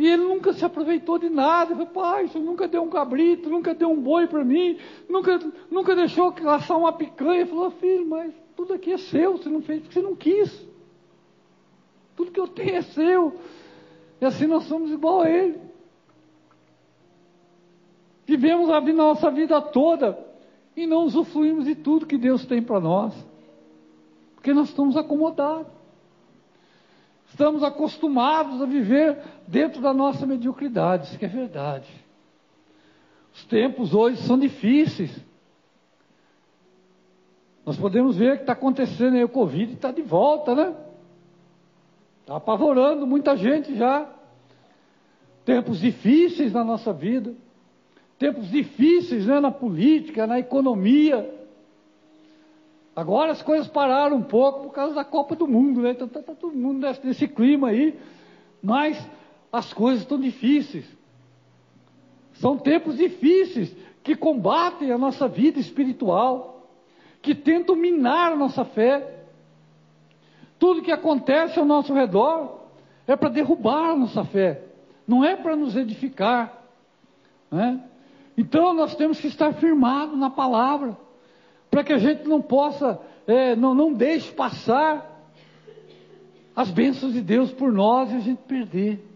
E 0.00 0.06
ele 0.06 0.22
nunca 0.22 0.54
se 0.54 0.64
aproveitou 0.64 1.18
de 1.18 1.28
nada. 1.28 1.74
Ele 1.74 1.84
falou, 1.84 1.92
pai, 1.92 2.26
você 2.26 2.38
nunca 2.38 2.66
deu 2.66 2.82
um 2.82 2.88
cabrito, 2.88 3.50
nunca 3.50 3.74
deu 3.74 3.90
um 3.90 4.00
boi 4.00 4.26
para 4.26 4.42
mim, 4.42 4.78
nunca, 5.06 5.38
nunca 5.70 5.94
deixou 5.94 6.32
caçar 6.32 6.78
uma 6.78 6.90
picanha. 6.90 7.42
Ele 7.42 7.50
falou, 7.50 7.70
filho, 7.72 8.08
mas 8.08 8.32
tudo 8.56 8.72
aqui 8.72 8.94
é 8.94 8.96
seu, 8.96 9.36
você 9.36 9.50
não 9.50 9.60
fez 9.60 9.82
porque 9.82 9.92
você 9.92 10.00
não 10.00 10.16
quis. 10.16 10.66
Tudo 12.16 12.30
que 12.30 12.40
eu 12.40 12.48
tenho 12.48 12.76
é 12.76 12.80
seu. 12.80 13.38
E 14.22 14.24
assim 14.24 14.46
nós 14.46 14.64
somos 14.64 14.90
igual 14.90 15.20
a 15.20 15.28
Ele. 15.28 15.60
Vivemos 18.24 18.70
a 18.70 18.80
nossa 18.80 19.30
vida 19.30 19.60
toda 19.60 20.18
e 20.74 20.86
não 20.86 21.04
usufruímos 21.04 21.66
de 21.66 21.74
tudo 21.74 22.06
que 22.06 22.16
Deus 22.16 22.46
tem 22.46 22.62
para 22.62 22.80
nós. 22.80 23.12
Porque 24.34 24.54
nós 24.54 24.70
estamos 24.70 24.96
acomodados. 24.96 25.66
Estamos 27.28 27.62
acostumados 27.62 28.60
a 28.60 28.66
viver 28.66 29.18
dentro 29.50 29.82
da 29.82 29.92
nossa 29.92 30.24
mediocridade, 30.24 31.08
isso 31.08 31.18
que 31.18 31.24
é 31.24 31.28
verdade. 31.28 31.88
Os 33.34 33.44
tempos 33.44 33.92
hoje 33.92 34.22
são 34.22 34.38
difíceis. 34.38 35.10
Nós 37.66 37.76
podemos 37.76 38.16
ver 38.16 38.32
o 38.32 38.36
que 38.36 38.42
está 38.42 38.52
acontecendo 38.52 39.16
aí, 39.16 39.24
o 39.24 39.28
Covid 39.28 39.74
está 39.74 39.90
de 39.90 40.02
volta, 40.02 40.54
né? 40.54 40.74
Está 42.20 42.36
apavorando 42.36 43.06
muita 43.06 43.36
gente 43.36 43.76
já. 43.76 44.08
Tempos 45.44 45.80
difíceis 45.80 46.52
na 46.52 46.62
nossa 46.62 46.92
vida. 46.92 47.34
Tempos 48.18 48.48
difíceis 48.50 49.26
né, 49.26 49.40
na 49.40 49.50
política, 49.50 50.26
na 50.26 50.38
economia. 50.38 51.28
Agora 52.94 53.32
as 53.32 53.42
coisas 53.42 53.66
pararam 53.66 54.16
um 54.16 54.22
pouco 54.22 54.64
por 54.64 54.72
causa 54.72 54.94
da 54.94 55.04
Copa 55.04 55.34
do 55.34 55.48
Mundo, 55.48 55.80
né? 55.82 55.90
Então 55.90 56.06
está 56.06 56.22
tá 56.22 56.34
todo 56.34 56.54
mundo 56.54 56.86
nesse, 56.86 57.04
nesse 57.04 57.28
clima 57.28 57.68
aí. 57.68 57.98
Mas 58.62 58.96
as 59.52 59.72
coisas 59.72 60.02
estão 60.02 60.18
difíceis. 60.18 60.86
São 62.34 62.56
tempos 62.56 62.96
difíceis 62.96 63.74
que 64.02 64.16
combatem 64.16 64.90
a 64.90 64.98
nossa 64.98 65.28
vida 65.28 65.58
espiritual, 65.58 66.68
que 67.20 67.34
tentam 67.34 67.76
minar 67.76 68.32
a 68.32 68.36
nossa 68.36 68.64
fé. 68.64 69.24
Tudo 70.58 70.82
que 70.82 70.92
acontece 70.92 71.58
ao 71.58 71.64
nosso 71.64 71.92
redor 71.92 72.60
é 73.06 73.16
para 73.16 73.28
derrubar 73.28 73.90
a 73.90 73.96
nossa 73.96 74.24
fé, 74.24 74.62
não 75.06 75.24
é 75.24 75.36
para 75.36 75.56
nos 75.56 75.76
edificar. 75.76 76.64
Né? 77.50 77.82
Então 78.36 78.72
nós 78.72 78.94
temos 78.94 79.20
que 79.20 79.26
estar 79.26 79.52
firmados 79.54 80.18
na 80.18 80.30
palavra, 80.30 80.96
para 81.70 81.84
que 81.84 81.92
a 81.92 81.98
gente 81.98 82.26
não 82.26 82.40
possa, 82.40 83.00
é, 83.26 83.54
não, 83.54 83.74
não 83.74 83.92
deixe 83.92 84.32
passar 84.32 85.10
as 86.54 86.70
bênçãos 86.70 87.12
de 87.12 87.20
Deus 87.20 87.52
por 87.52 87.72
nós 87.72 88.12
e 88.12 88.16
a 88.16 88.20
gente 88.20 88.42
perder. 88.42 89.09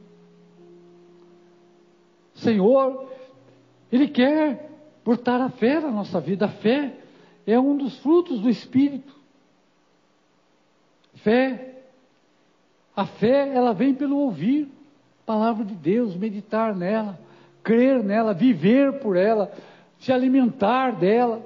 Senhor, 2.35 3.09
Ele 3.90 4.09
quer 4.09 4.70
portar 5.05 5.40
a 5.40 5.51
fé 5.51 5.81
na 5.81 5.90
nossa 5.90 6.20
vida. 6.20 6.47
A 6.47 6.49
fé 6.49 6.94
é 7.47 7.59
um 7.59 7.77
dos 7.77 7.99
frutos 7.99 8.40
do 8.40 8.49
Espírito. 8.49 9.14
Fé. 11.16 11.83
A 12.97 13.07
fé, 13.07 13.55
ela 13.55 13.73
vem 13.73 13.94
pelo 13.94 14.16
ouvir 14.18 14.68
a 15.23 15.27
palavra 15.27 15.64
de 15.64 15.75
Deus, 15.75 16.16
meditar 16.16 16.75
nela, 16.75 17.18
crer 17.62 18.03
nela, 18.03 18.35
viver 18.35 19.01
por 19.01 19.16
ela, 19.16 19.53
se 19.99 20.12
alimentar 20.12 20.97
dela. 20.97 21.42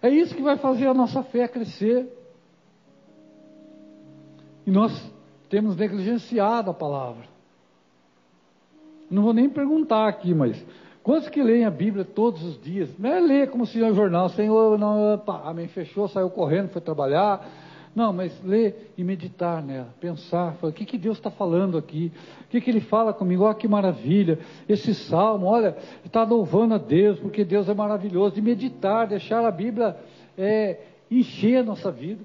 É 0.00 0.08
isso 0.08 0.34
que 0.34 0.42
vai 0.42 0.56
fazer 0.56 0.86
a 0.86 0.94
nossa 0.94 1.22
fé 1.22 1.48
crescer. 1.48 2.06
E 4.66 4.70
nós 4.70 4.92
temos 5.48 5.76
negligenciado 5.76 6.70
a 6.70 6.74
palavra. 6.74 7.37
Não 9.10 9.22
vou 9.22 9.32
nem 9.32 9.48
perguntar 9.48 10.08
aqui, 10.08 10.34
mas 10.34 10.64
quantos 11.02 11.28
que 11.28 11.42
leem 11.42 11.64
a 11.64 11.70
Bíblia 11.70 12.04
todos 12.04 12.42
os 12.42 12.60
dias? 12.60 12.90
Não 12.98 13.10
é 13.10 13.20
ler 13.20 13.50
como 13.50 13.66
se 13.66 13.78
fosse 13.78 13.90
um 13.90 13.94
jornal, 13.94 14.28
Senhor, 14.30 14.78
não, 14.78 15.18
pá, 15.18 15.42
amém, 15.44 15.68
fechou, 15.68 16.08
saiu 16.08 16.28
correndo, 16.30 16.68
foi 16.68 16.82
trabalhar, 16.82 17.46
não, 17.98 18.12
mas 18.12 18.32
ler 18.44 18.92
e 18.96 19.02
meditar 19.02 19.62
nela, 19.62 19.88
pensar, 20.00 20.52
falar, 20.54 20.70
o 20.70 20.72
que, 20.72 20.84
que 20.84 20.96
Deus 20.96 21.16
está 21.16 21.30
falando 21.30 21.76
aqui? 21.76 22.12
O 22.42 22.48
que, 22.48 22.60
que 22.60 22.70
Ele 22.70 22.80
fala 22.80 23.12
comigo? 23.12 23.42
Olha 23.42 23.54
que 23.54 23.66
maravilha, 23.66 24.38
esse 24.68 24.94
salmo, 24.94 25.46
olha, 25.46 25.76
está 26.04 26.22
louvando 26.22 26.74
a 26.74 26.78
Deus, 26.78 27.18
porque 27.18 27.44
Deus 27.44 27.68
é 27.68 27.74
maravilhoso. 27.74 28.38
E 28.38 28.42
meditar, 28.42 29.08
deixar 29.08 29.44
a 29.44 29.50
Bíblia 29.50 29.96
é, 30.36 30.78
encher 31.10 31.56
a 31.56 31.62
nossa 31.64 31.90
vida. 31.90 32.22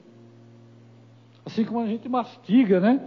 Assim 1.45 1.65
como 1.65 1.79
a 1.79 1.87
gente 1.87 2.07
mastiga, 2.07 2.79
né? 2.79 3.01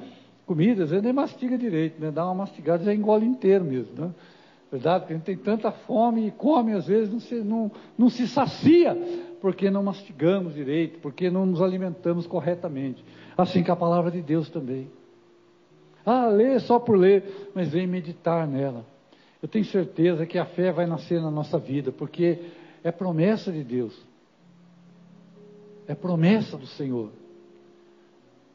Comida, 0.46 0.84
às 0.84 0.90
vezes 0.90 1.04
nem 1.04 1.12
mastiga 1.12 1.58
direito, 1.58 2.00
né? 2.00 2.10
Dá 2.12 2.24
uma 2.24 2.34
mastigada 2.34 2.84
já 2.84 2.94
engole 2.94 3.26
inteiro 3.26 3.64
mesmo, 3.64 3.92
né? 3.96 4.14
Verdade? 4.70 5.00
Porque 5.00 5.14
a 5.14 5.16
gente 5.16 5.26
tem 5.26 5.36
tanta 5.36 5.70
fome 5.70 6.28
e 6.28 6.30
come, 6.30 6.72
às 6.72 6.86
vezes 6.86 7.12
não 7.12 7.20
se, 7.20 7.34
não, 7.36 7.70
não 7.98 8.08
se 8.08 8.26
sacia 8.28 8.96
porque 9.40 9.70
não 9.70 9.82
mastigamos 9.82 10.54
direito, 10.54 10.98
porque 11.00 11.30
não 11.30 11.46
nos 11.46 11.60
alimentamos 11.60 12.26
corretamente. 12.26 13.04
Assim 13.36 13.62
que 13.62 13.70
a 13.70 13.76
palavra 13.76 14.10
de 14.10 14.22
Deus 14.22 14.48
também. 14.48 14.88
Ah, 16.04 16.28
lê 16.28 16.58
só 16.60 16.78
por 16.78 16.96
ler, 16.96 17.50
mas 17.54 17.70
vem 17.70 17.86
meditar 17.86 18.46
nela. 18.46 18.84
Eu 19.42 19.48
tenho 19.48 19.64
certeza 19.64 20.26
que 20.26 20.38
a 20.38 20.44
fé 20.44 20.72
vai 20.72 20.86
nascer 20.86 21.20
na 21.20 21.30
nossa 21.30 21.58
vida, 21.58 21.90
porque 21.90 22.38
é 22.82 22.92
promessa 22.92 23.52
de 23.52 23.62
Deus. 23.62 23.96
É 25.86 25.94
promessa 25.94 26.56
do 26.56 26.66
Senhor. 26.66 27.10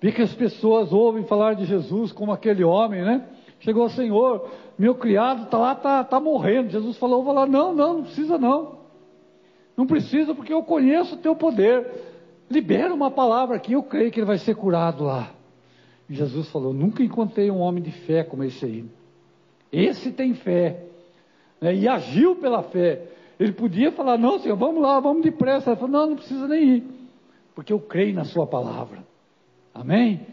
Vê 0.02 0.12
que 0.12 0.22
as 0.24 0.34
pessoas 0.34 0.92
ouvem 0.92 1.24
falar 1.26 1.54
de 1.54 1.66
Jesus 1.66 2.12
como 2.12 2.32
aquele 2.32 2.64
homem, 2.64 3.04
né? 3.04 3.24
Chegou 3.60 3.88
Senhor, 3.90 4.50
meu 4.78 4.96
criado 4.96 5.44
está 5.44 5.60
lá, 5.60 5.74
está 5.74 6.04
tá 6.04 6.20
morrendo. 6.20 6.72
Jesus 6.72 6.98
falou, 6.98 7.24
vou 7.24 7.34
lá, 7.34 7.46
não, 7.46 7.72
não, 7.76 7.94
não 7.94 8.04
precisa 8.04 8.40
não. 8.40 8.80
Não 9.78 9.86
precisa 9.86 10.34
porque 10.34 10.52
eu 10.52 10.64
conheço 10.64 11.14
o 11.14 11.20
teu 11.20 11.36
poder. 11.36 11.86
Libera 12.50 12.92
uma 12.92 13.12
palavra 13.12 13.58
aqui, 13.58 13.74
eu 13.74 13.84
creio 13.84 14.12
que 14.12 14.20
ele 14.20 14.26
vai 14.26 14.40
ser 14.40 14.56
curado 14.56 15.04
lá. 15.04 15.30
E 16.10 16.16
Jesus 16.16 16.50
falou, 16.50 16.74
nunca 16.74 17.04
encontrei 17.04 17.52
um 17.52 17.60
homem 17.60 17.84
de 17.84 17.92
fé 17.92 18.24
como 18.24 18.44
esse 18.44 18.66
aí. 18.66 18.86
Esse 19.72 20.12
tem 20.12 20.34
fé. 20.34 20.84
Né? 21.62 21.76
E 21.76 21.88
agiu 21.88 22.36
pela 22.36 22.64
fé. 22.64 23.04
Ele 23.40 23.54
podia 23.54 23.92
falar, 23.92 24.18
não, 24.18 24.40
Senhor, 24.40 24.58
vamos 24.58 24.82
lá, 24.82 25.00
vamos 25.00 25.22
depressa. 25.22 25.70
Ele 25.70 25.80
falou, 25.80 25.92
não, 25.92 26.08
não 26.08 26.16
precisa 26.16 26.48
nem 26.48 26.64
ir. 26.64 26.84
Porque 27.54 27.72
eu 27.72 27.80
creio 27.80 28.16
na 28.16 28.26
sua 28.26 28.48
palavra. 28.48 29.11
Amém? 29.74 30.26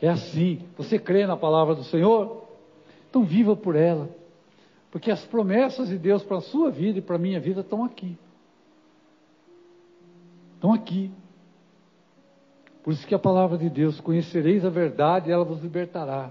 É 0.00 0.08
assim. 0.08 0.60
Você 0.76 0.98
crê 0.98 1.26
na 1.26 1.36
palavra 1.36 1.74
do 1.74 1.84
Senhor? 1.84 2.44
Então 3.08 3.24
viva 3.24 3.56
por 3.56 3.74
ela. 3.74 4.08
Porque 4.90 5.10
as 5.10 5.24
promessas 5.24 5.88
de 5.88 5.98
Deus 5.98 6.22
para 6.22 6.38
a 6.38 6.42
sua 6.42 6.70
vida 6.70 6.98
e 6.98 7.02
para 7.02 7.16
a 7.16 7.18
minha 7.18 7.40
vida 7.40 7.60
estão 7.60 7.84
aqui. 7.84 8.16
Estão 10.54 10.72
aqui. 10.72 11.10
Por 12.82 12.92
isso 12.92 13.06
que 13.06 13.14
a 13.14 13.18
palavra 13.18 13.58
de 13.58 13.68
Deus, 13.68 14.00
conhecereis 14.00 14.64
a 14.64 14.70
verdade 14.70 15.28
e 15.28 15.32
ela 15.32 15.44
vos 15.44 15.60
libertará. 15.60 16.30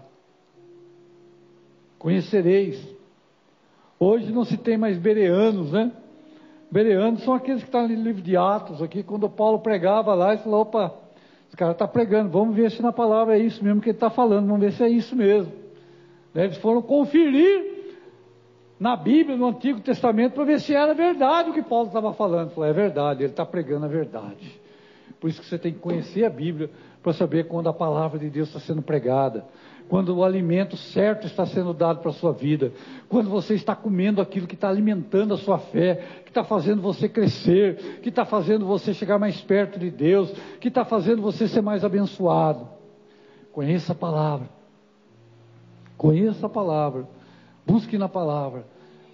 Conhecereis. 1.99 2.81
Hoje 3.99 4.31
não 4.31 4.45
se 4.45 4.57
tem 4.57 4.77
mais 4.77 4.97
bereanos, 4.97 5.71
né? 5.71 5.91
Bereanos 6.71 7.23
são 7.23 7.33
aqueles 7.33 7.61
que 7.61 7.67
estão 7.67 7.87
no 7.87 7.93
livro 7.93 8.21
de 8.21 8.35
Atos 8.35 8.81
aqui, 8.81 9.03
quando 9.03 9.29
Paulo 9.29 9.59
pregava 9.59 10.13
lá, 10.13 10.33
ele 10.33 10.43
falou, 10.43 10.61
opa, 10.61 10.93
esse 11.55 11.57
cara 11.57 11.71
está 11.71 11.87
pregando, 11.87 12.29
vamos 12.29 12.53
ver 12.53 12.69
se 12.69 12.81
na 12.81 12.91
palavra 12.91 13.37
é 13.37 13.39
isso 13.39 13.63
mesmo 13.63 13.79
que 13.79 13.89
ele 13.89 13.95
está 13.95 14.09
falando, 14.09 14.45
vamos 14.45 14.59
ver 14.59 14.73
se 14.73 14.83
é 14.83 14.89
isso 14.89 15.15
mesmo. 15.15 15.53
Eles 16.35 16.57
foram 16.57 16.81
conferir 16.81 17.73
na 18.77 18.97
Bíblia, 18.97 19.37
no 19.37 19.47
Antigo 19.47 19.79
Testamento, 19.79 20.33
para 20.33 20.43
ver 20.43 20.59
se 20.59 20.75
era 20.75 20.93
verdade 20.93 21.49
o 21.49 21.53
que 21.53 21.61
Paulo 21.61 21.87
estava 21.87 22.13
falando. 22.13 22.49
Falou, 22.49 22.69
é 22.69 22.73
verdade, 22.73 23.23
ele 23.23 23.31
está 23.31 23.45
pregando 23.45 23.85
a 23.85 23.87
verdade. 23.87 24.59
Por 25.17 25.29
isso 25.29 25.39
que 25.39 25.47
você 25.47 25.57
tem 25.57 25.71
que 25.71 25.79
conhecer 25.79 26.25
a 26.25 26.29
Bíblia 26.29 26.69
para 27.01 27.13
saber 27.13 27.47
quando 27.47 27.69
a 27.69 27.73
palavra 27.73 28.19
de 28.19 28.29
Deus 28.29 28.49
está 28.49 28.59
sendo 28.59 28.81
pregada, 28.81 29.45
quando 29.87 30.15
o 30.15 30.23
alimento 30.23 30.75
certo 30.75 31.27
está 31.27 31.45
sendo 31.45 31.73
dado 31.73 31.99
para 32.01 32.09
a 32.09 32.13
sua 32.13 32.31
vida, 32.31 32.73
quando 33.07 33.29
você 33.29 33.53
está 33.53 33.75
comendo 33.75 34.21
aquilo 34.21 34.47
que 34.47 34.55
está 34.55 34.69
alimentando 34.69 35.33
a 35.33 35.37
sua 35.37 35.59
fé, 35.59 36.21
que 36.23 36.29
está 36.31 36.43
fazendo 36.43 36.81
você 36.81 37.07
crescer, 37.07 37.99
que 38.01 38.09
está 38.09 38.25
fazendo 38.25 38.65
você 38.65 38.93
chegar 38.93 39.19
mais 39.19 39.39
perto 39.41 39.79
de 39.79 39.91
Deus, 39.91 40.31
que 40.59 40.69
está 40.69 40.83
fazendo 40.83 41.21
você 41.21 41.47
ser 41.47 41.61
mais 41.61 41.85
abençoado. 41.85 42.67
Conheça 43.51 43.93
a 43.93 43.95
palavra. 43.95 44.49
Conheça 45.97 46.45
a 46.45 46.49
palavra, 46.49 47.07
busque 47.65 47.97
na 47.97 48.09
palavra, 48.09 48.65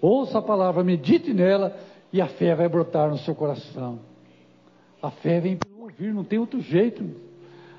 ouça 0.01 0.39
a 0.39 0.41
palavra, 0.41 0.83
medite 0.83 1.33
nela 1.33 1.77
e 2.11 2.19
a 2.19 2.27
fé 2.27 2.55
vai 2.55 2.67
brotar 2.67 3.09
no 3.09 3.17
seu 3.19 3.35
coração. 3.35 3.99
A 5.01 5.09
fé 5.09 5.39
vem 5.39 5.55
pelo 5.55 5.83
ouvir, 5.83 6.13
não 6.13 6.23
tem 6.23 6.39
outro 6.39 6.59
jeito. 6.59 7.03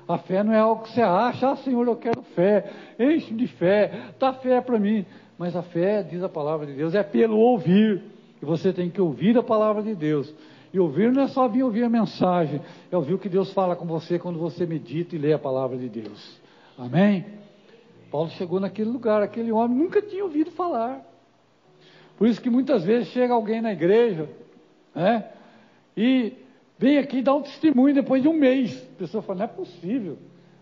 A 0.07 0.17
fé 0.17 0.43
não 0.43 0.53
é 0.53 0.59
algo 0.59 0.83
que 0.83 0.91
você 0.91 1.01
acha, 1.01 1.51
ah 1.51 1.55
Senhor, 1.55 1.87
eu 1.87 1.95
quero 1.95 2.21
fé, 2.35 2.69
enche 2.99 3.33
de 3.33 3.47
fé, 3.47 4.11
dá 4.19 4.33
fé 4.33 4.59
para 4.61 4.77
mim. 4.77 5.05
Mas 5.37 5.55
a 5.55 5.61
fé, 5.61 6.03
diz 6.03 6.21
a 6.23 6.29
palavra 6.29 6.65
de 6.65 6.73
Deus, 6.73 6.93
é 6.93 7.03
pelo 7.03 7.37
ouvir. 7.37 8.03
E 8.41 8.45
você 8.45 8.73
tem 8.73 8.89
que 8.89 8.99
ouvir 8.99 9.37
a 9.37 9.43
palavra 9.43 9.81
de 9.81 9.95
Deus. 9.95 10.33
E 10.73 10.79
ouvir 10.79 11.11
não 11.11 11.23
é 11.23 11.27
só 11.27 11.47
vir 11.47 11.63
ouvir 11.63 11.83
a 11.83 11.89
mensagem, 11.89 12.59
é 12.91 12.97
ouvir 12.97 13.13
o 13.13 13.19
que 13.19 13.29
Deus 13.29 13.53
fala 13.53 13.75
com 13.75 13.85
você 13.85 14.17
quando 14.17 14.39
você 14.39 14.65
medita 14.65 15.15
e 15.15 15.19
lê 15.19 15.31
a 15.31 15.39
palavra 15.39 15.77
de 15.77 15.87
Deus. 15.87 16.41
Amém? 16.77 17.25
Paulo 18.11 18.29
chegou 18.31 18.59
naquele 18.59 18.89
lugar, 18.89 19.21
aquele 19.21 19.51
homem 19.51 19.77
nunca 19.77 20.01
tinha 20.01 20.23
ouvido 20.23 20.51
falar. 20.51 21.01
Por 22.17 22.27
isso 22.27 22.41
que 22.41 22.49
muitas 22.49 22.83
vezes 22.83 23.09
chega 23.09 23.33
alguém 23.33 23.61
na 23.61 23.71
igreja, 23.71 24.29
né? 24.93 25.29
E 25.95 26.33
vem 26.83 26.97
aqui 26.97 27.21
dar 27.21 27.35
um 27.35 27.41
testemunho 27.41 27.95
depois 27.95 28.21
de 28.21 28.27
um 28.27 28.33
mês. 28.33 28.77
A 28.95 28.97
pessoa 28.97 29.23
fala, 29.23 29.39
não 29.39 29.45
é 29.45 29.47
possível. 29.47 30.17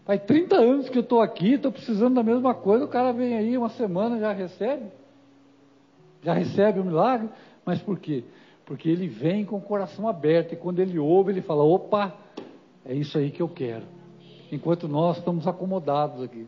Faz 0.05 0.21
30 0.21 0.55
anos 0.55 0.87
que 0.87 0.95
eu 0.95 1.01
estou 1.01 1.19
aqui, 1.19 1.53
estou 1.53 1.71
precisando 1.71 2.13
da 2.13 2.21
mesma 2.21 2.53
coisa, 2.53 2.85
o 2.85 2.87
cara 2.87 3.11
vem 3.11 3.35
aí 3.35 3.57
uma 3.57 3.69
semana 3.69 4.19
já 4.19 4.31
recebe. 4.31 4.85
Já 6.21 6.33
recebe 6.33 6.79
o 6.79 6.85
milagre. 6.85 7.27
Mas 7.65 7.81
por 7.81 7.97
quê? 7.97 8.23
Porque 8.65 8.87
ele 8.87 9.07
vem 9.07 9.43
com 9.43 9.57
o 9.57 9.61
coração 9.61 10.07
aberto 10.07 10.53
e 10.53 10.55
quando 10.55 10.79
ele 10.79 10.99
ouve, 10.99 11.31
ele 11.31 11.41
fala, 11.41 11.63
opa, 11.63 12.13
é 12.85 12.93
isso 12.93 13.17
aí 13.17 13.31
que 13.31 13.41
eu 13.41 13.49
quero. 13.49 13.85
Enquanto 14.51 14.87
nós 14.87 15.17
estamos 15.17 15.47
acomodados 15.47 16.21
aqui. 16.21 16.45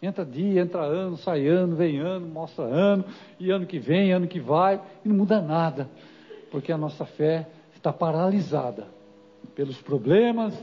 Entra 0.00 0.24
dia, 0.24 0.60
entra 0.60 0.82
ano, 0.82 1.16
sai 1.16 1.48
ano, 1.48 1.74
vem 1.74 1.98
ano, 1.98 2.26
mostra 2.28 2.64
ano, 2.64 3.04
e 3.40 3.50
ano 3.50 3.66
que 3.66 3.80
vem, 3.80 4.12
ano 4.12 4.28
que 4.28 4.38
vai, 4.38 4.80
e 5.04 5.08
não 5.08 5.16
muda 5.16 5.40
nada, 5.40 5.88
porque 6.50 6.72
a 6.72 6.78
nossa 6.78 7.04
fé 7.04 7.48
está 7.82 7.92
paralisada 7.92 8.86
pelos 9.54 9.80
problemas, 9.82 10.54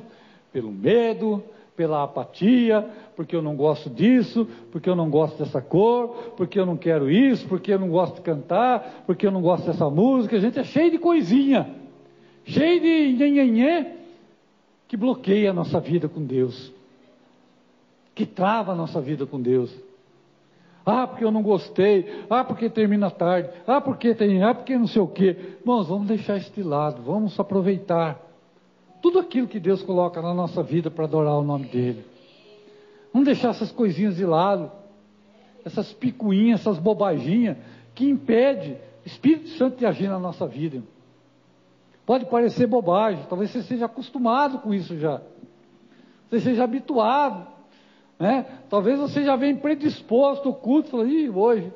pelo 0.52 0.72
medo, 0.72 1.44
pela 1.76 2.04
apatia, 2.04 2.88
porque 3.16 3.36
eu 3.36 3.42
não 3.42 3.56
gosto 3.56 3.90
disso, 3.90 4.48
porque 4.72 4.90
eu 4.90 4.96
não 4.96 5.10
gosto 5.10 5.38
dessa 5.38 5.62
cor, 5.62 6.34
porque 6.36 6.60
eu 6.60 6.66
não 6.66 6.78
quero 6.78 7.12
isso, 7.12 7.48
porque 7.48 7.74
eu 7.74 7.80
não 7.80 7.90
gosto 7.90 8.16
de 8.16 8.22
cantar, 8.22 9.04
porque 9.06 9.28
eu 9.28 9.32
não 9.32 9.42
gosto 9.42 9.66
dessa 9.68 9.90
música. 9.90 10.38
A 10.38 10.40
gente 10.40 10.60
é 10.60 10.64
cheio 10.64 10.92
de 10.92 10.98
coisinha, 10.98 11.76
cheio 12.46 12.82
de 12.82 13.14
nhenhenhê, 13.14 13.86
que 14.88 14.98
bloqueia 14.98 15.52
a 15.52 15.54
nossa 15.54 15.80
vida 15.80 16.08
com 16.08 16.24
Deus 16.24 16.74
que 18.20 18.26
trava 18.26 18.74
a 18.74 18.76
nossa 18.76 19.00
vida 19.00 19.26
com 19.26 19.40
Deus. 19.40 19.74
Ah, 20.86 21.06
porque 21.06 21.24
eu 21.24 21.32
não 21.32 21.42
gostei. 21.44 22.26
Ah, 22.30 22.44
porque 22.44 22.70
termina 22.70 23.12
tarde. 23.12 23.50
Ah, 23.68 23.80
porque 23.80 24.16
tem. 24.16 24.42
Ah, 24.44 24.54
porque 24.54 24.78
não 24.78 24.88
sei 24.88 25.02
o 25.02 25.08
quê. 25.08 25.36
Irmãos, 25.60 25.88
vamos 25.88 26.08
deixar 26.08 26.38
isso 26.38 26.52
de 26.54 26.64
lado. 26.64 27.02
Vamos 27.02 27.40
aproveitar 27.40 28.20
tudo 29.02 29.20
aquilo 29.20 29.48
que 29.48 29.60
Deus 29.60 29.82
coloca 29.84 30.22
na 30.22 30.34
nossa 30.34 30.64
vida 30.64 30.90
para 30.90 31.06
adorar 31.06 31.36
o 31.36 31.44
nome 31.44 31.66
dEle. 31.68 32.06
Vamos 33.14 33.26
deixar 33.26 33.50
essas 33.50 33.72
coisinhas 33.72 34.16
de 34.16 34.26
lado. 34.26 34.72
Essas 35.66 35.92
picuinhas, 35.94 36.62
essas 36.62 36.80
bobaginhas 36.80 37.58
que 37.94 38.10
impede 38.10 38.78
o 39.06 39.08
Espírito 39.08 39.50
Santo 39.50 39.78
de 39.78 39.86
agir 39.86 40.08
na 40.08 40.20
nossa 40.20 40.48
vida. 40.48 40.82
Pode 42.06 42.26
parecer 42.26 42.66
bobagem, 42.66 43.24
talvez 43.30 43.52
você 43.52 43.62
seja 43.62 43.86
acostumado 43.86 44.60
com 44.60 44.74
isso 44.74 44.98
já. 44.98 45.22
Você 46.30 46.40
seja 46.40 46.64
habituado. 46.64 47.59
Né? 48.20 48.46
Talvez 48.70 49.00
você 49.00 49.24
já 49.24 49.36
venha 49.38 49.56
predisposto 49.56 50.50
o 50.50 50.54
culto, 50.54 50.90
fala, 50.90 51.06
Ih, 51.06 51.30
hoje 51.30 51.72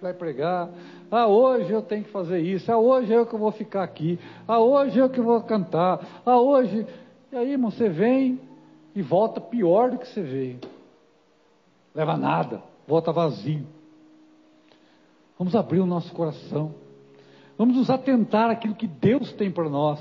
vai 0.00 0.12
pregar, 0.12 0.68
ah, 1.10 1.26
hoje 1.26 1.72
eu 1.72 1.82
tenho 1.82 2.04
que 2.04 2.10
fazer 2.10 2.38
isso, 2.40 2.70
ah, 2.70 2.78
hoje 2.78 3.12
é 3.12 3.16
eu 3.16 3.26
que 3.26 3.36
vou 3.36 3.50
ficar 3.50 3.82
aqui, 3.82 4.18
ah, 4.46 4.60
hoje 4.60 5.00
é 5.00 5.02
eu 5.02 5.10
que 5.10 5.20
vou 5.20 5.40
cantar, 5.42 6.22
ah, 6.24 6.36
hoje. 6.36 6.86
E 7.32 7.36
aí, 7.36 7.52
irmão, 7.52 7.70
você 7.70 7.88
vem 7.88 8.40
e 8.94 9.02
volta 9.02 9.40
pior 9.40 9.90
do 9.90 9.98
que 9.98 10.06
você 10.06 10.22
veio. 10.22 10.60
Leva 11.94 12.16
nada, 12.16 12.62
volta 12.86 13.10
vazio. 13.10 13.66
Vamos 15.38 15.56
abrir 15.56 15.80
o 15.80 15.86
nosso 15.86 16.12
coração. 16.14 16.74
Vamos 17.56 17.76
nos 17.76 17.90
atentar 17.90 18.50
àquilo 18.50 18.74
que 18.74 18.86
Deus 18.86 19.32
tem 19.32 19.50
para 19.50 19.68
nós. 19.68 19.98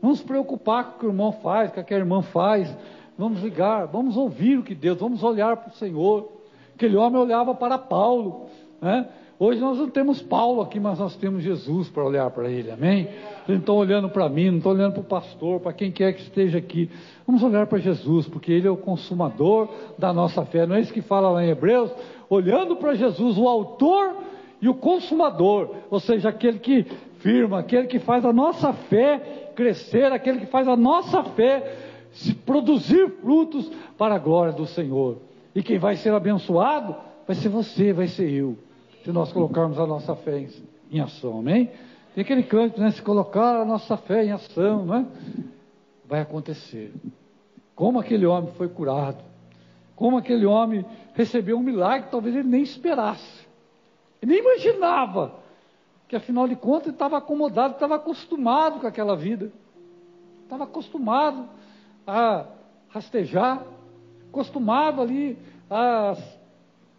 Vamos 0.00 0.20
nos 0.20 0.26
preocupar 0.26 0.84
com 0.84 0.96
o 0.96 0.98
que 0.98 1.06
o 1.06 1.08
irmão 1.10 1.32
faz, 1.32 1.72
com 1.72 1.80
o 1.80 1.84
que 1.84 1.94
a 1.94 1.98
irmã 1.98 2.22
faz. 2.22 2.74
Vamos 3.16 3.42
ligar, 3.42 3.86
vamos 3.86 4.16
ouvir 4.16 4.58
o 4.58 4.62
que 4.62 4.74
Deus, 4.74 4.98
vamos 4.98 5.22
olhar 5.22 5.56
para 5.56 5.68
o 5.68 5.76
Senhor. 5.76 6.32
Aquele 6.74 6.96
homem 6.96 7.20
olhava 7.20 7.54
para 7.54 7.78
Paulo, 7.78 8.46
né? 8.80 9.08
Hoje 9.38 9.60
nós 9.60 9.78
não 9.78 9.90
temos 9.90 10.22
Paulo 10.22 10.62
aqui, 10.62 10.78
mas 10.78 11.00
nós 11.00 11.16
temos 11.16 11.42
Jesus 11.42 11.88
para 11.88 12.04
olhar 12.04 12.30
para 12.30 12.48
ele, 12.48 12.70
amém? 12.70 13.08
Não 13.48 13.56
estão 13.56 13.76
olhando 13.76 14.08
para 14.08 14.28
mim, 14.28 14.48
não 14.50 14.58
estão 14.58 14.72
olhando 14.72 14.92
para 14.92 15.00
o 15.00 15.04
pastor, 15.04 15.60
para 15.60 15.72
quem 15.72 15.90
quer 15.90 16.12
que 16.12 16.22
esteja 16.22 16.58
aqui. 16.58 16.88
Vamos 17.26 17.42
olhar 17.42 17.66
para 17.66 17.78
Jesus, 17.78 18.28
porque 18.28 18.52
ele 18.52 18.68
é 18.68 18.70
o 18.70 18.76
consumador 18.76 19.68
da 19.98 20.12
nossa 20.12 20.44
fé. 20.44 20.66
Não 20.66 20.76
é 20.76 20.80
isso 20.80 20.92
que 20.92 21.02
fala 21.02 21.30
lá 21.30 21.44
em 21.44 21.50
Hebreus? 21.50 21.90
Olhando 22.30 22.76
para 22.76 22.94
Jesus, 22.94 23.36
o 23.36 23.48
autor 23.48 24.16
e 24.62 24.68
o 24.68 24.74
consumador, 24.74 25.68
ou 25.90 25.98
seja, 25.98 26.28
aquele 26.28 26.60
que 26.60 26.84
firma, 27.18 27.58
aquele 27.58 27.88
que 27.88 27.98
faz 27.98 28.24
a 28.24 28.32
nossa 28.32 28.72
fé 28.72 29.50
crescer, 29.56 30.12
aquele 30.12 30.40
que 30.40 30.46
faz 30.46 30.68
a 30.68 30.76
nossa 30.76 31.24
fé 31.24 31.93
se 32.14 32.32
produzir 32.34 33.10
frutos 33.20 33.70
para 33.98 34.14
a 34.14 34.18
glória 34.18 34.52
do 34.52 34.66
Senhor. 34.66 35.18
E 35.54 35.62
quem 35.62 35.78
vai 35.78 35.96
ser 35.96 36.12
abençoado 36.14 36.96
vai 37.26 37.34
ser 37.36 37.48
você, 37.48 37.92
vai 37.92 38.06
ser 38.06 38.30
eu, 38.30 38.56
se 39.04 39.12
nós 39.12 39.32
colocarmos 39.32 39.78
a 39.78 39.86
nossa 39.86 40.14
fé 40.14 40.46
em, 40.90 41.00
ação, 41.00 41.40
amém? 41.40 41.70
Tem 42.14 42.22
aquele 42.22 42.42
canto, 42.42 42.80
né? 42.80 42.90
Se 42.92 43.02
colocar 43.02 43.60
a 43.60 43.64
nossa 43.64 43.96
fé 43.96 44.24
em 44.24 44.30
ação, 44.30 44.86
não 44.86 44.94
é? 44.94 45.06
Vai 46.06 46.20
acontecer. 46.20 46.92
Como 47.74 47.98
aquele 47.98 48.24
homem 48.24 48.52
foi 48.52 48.68
curado. 48.68 49.22
Como 49.96 50.16
aquele 50.16 50.46
homem 50.46 50.84
recebeu 51.14 51.56
um 51.56 51.62
milagre 51.62 52.06
que 52.06 52.12
talvez 52.12 52.34
ele 52.34 52.48
nem 52.48 52.62
esperasse. 52.62 53.46
Ele 54.22 54.32
nem 54.32 54.40
imaginava. 54.40 55.34
Que 56.06 56.14
afinal 56.14 56.46
de 56.46 56.54
contas 56.54 56.88
ele 56.88 56.94
estava 56.94 57.18
acomodado, 57.18 57.74
estava 57.74 57.96
acostumado 57.96 58.80
com 58.80 58.86
aquela 58.86 59.16
vida. 59.16 59.50
Estava 60.44 60.64
acostumado 60.64 61.48
a 62.06 62.46
rastejar, 62.88 63.64
acostumado 64.28 65.00
ali 65.00 65.38
a 65.70 66.16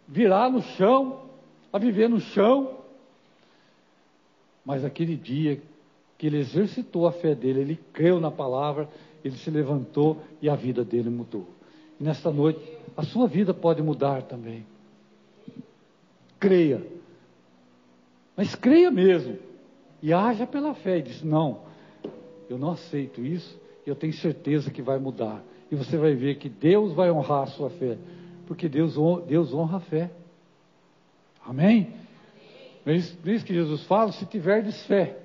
virar 0.06 0.50
no 0.50 0.62
chão, 0.62 1.22
a 1.72 1.78
viver 1.78 2.08
no 2.08 2.20
chão. 2.20 2.76
Mas 4.64 4.84
aquele 4.84 5.16
dia 5.16 5.60
que 6.18 6.26
ele 6.26 6.38
exercitou 6.38 7.06
a 7.06 7.12
fé 7.12 7.34
dele, 7.34 7.60
ele 7.60 7.80
creu 7.92 8.20
na 8.20 8.30
palavra, 8.30 8.88
ele 9.24 9.36
se 9.36 9.50
levantou 9.50 10.22
e 10.40 10.48
a 10.48 10.54
vida 10.54 10.84
dele 10.84 11.10
mudou. 11.10 11.46
E 12.00 12.04
nesta 12.04 12.30
noite, 12.30 12.60
a 12.96 13.02
sua 13.02 13.26
vida 13.26 13.54
pode 13.54 13.82
mudar 13.82 14.22
também. 14.22 14.66
Creia. 16.38 16.82
Mas 18.36 18.54
creia 18.54 18.90
mesmo. 18.90 19.38
E 20.02 20.12
haja 20.12 20.46
pela 20.46 20.74
fé. 20.74 20.98
E 20.98 21.02
diz: 21.02 21.22
Não, 21.22 21.60
eu 22.48 22.58
não 22.58 22.72
aceito 22.72 23.24
isso. 23.24 23.58
Eu 23.86 23.94
tenho 23.94 24.12
certeza 24.12 24.70
que 24.70 24.82
vai 24.82 24.98
mudar. 24.98 25.42
E 25.70 25.76
você 25.76 25.96
vai 25.96 26.14
ver 26.14 26.36
que 26.36 26.48
Deus 26.48 26.92
vai 26.92 27.10
honrar 27.10 27.44
a 27.44 27.46
sua 27.46 27.70
fé. 27.70 27.96
Porque 28.46 28.68
Deus 28.68 28.98
honra, 28.98 29.22
Deus 29.22 29.54
honra 29.54 29.78
a 29.78 29.80
fé. 29.80 30.10
Amém? 31.44 31.92
Não 32.84 32.92
é 32.92 32.96
isso, 32.96 33.16
que 33.44 33.54
Jesus 33.54 33.84
fala? 33.84 34.12
Se 34.12 34.26
tiverdes 34.26 34.84
fé, 34.86 35.16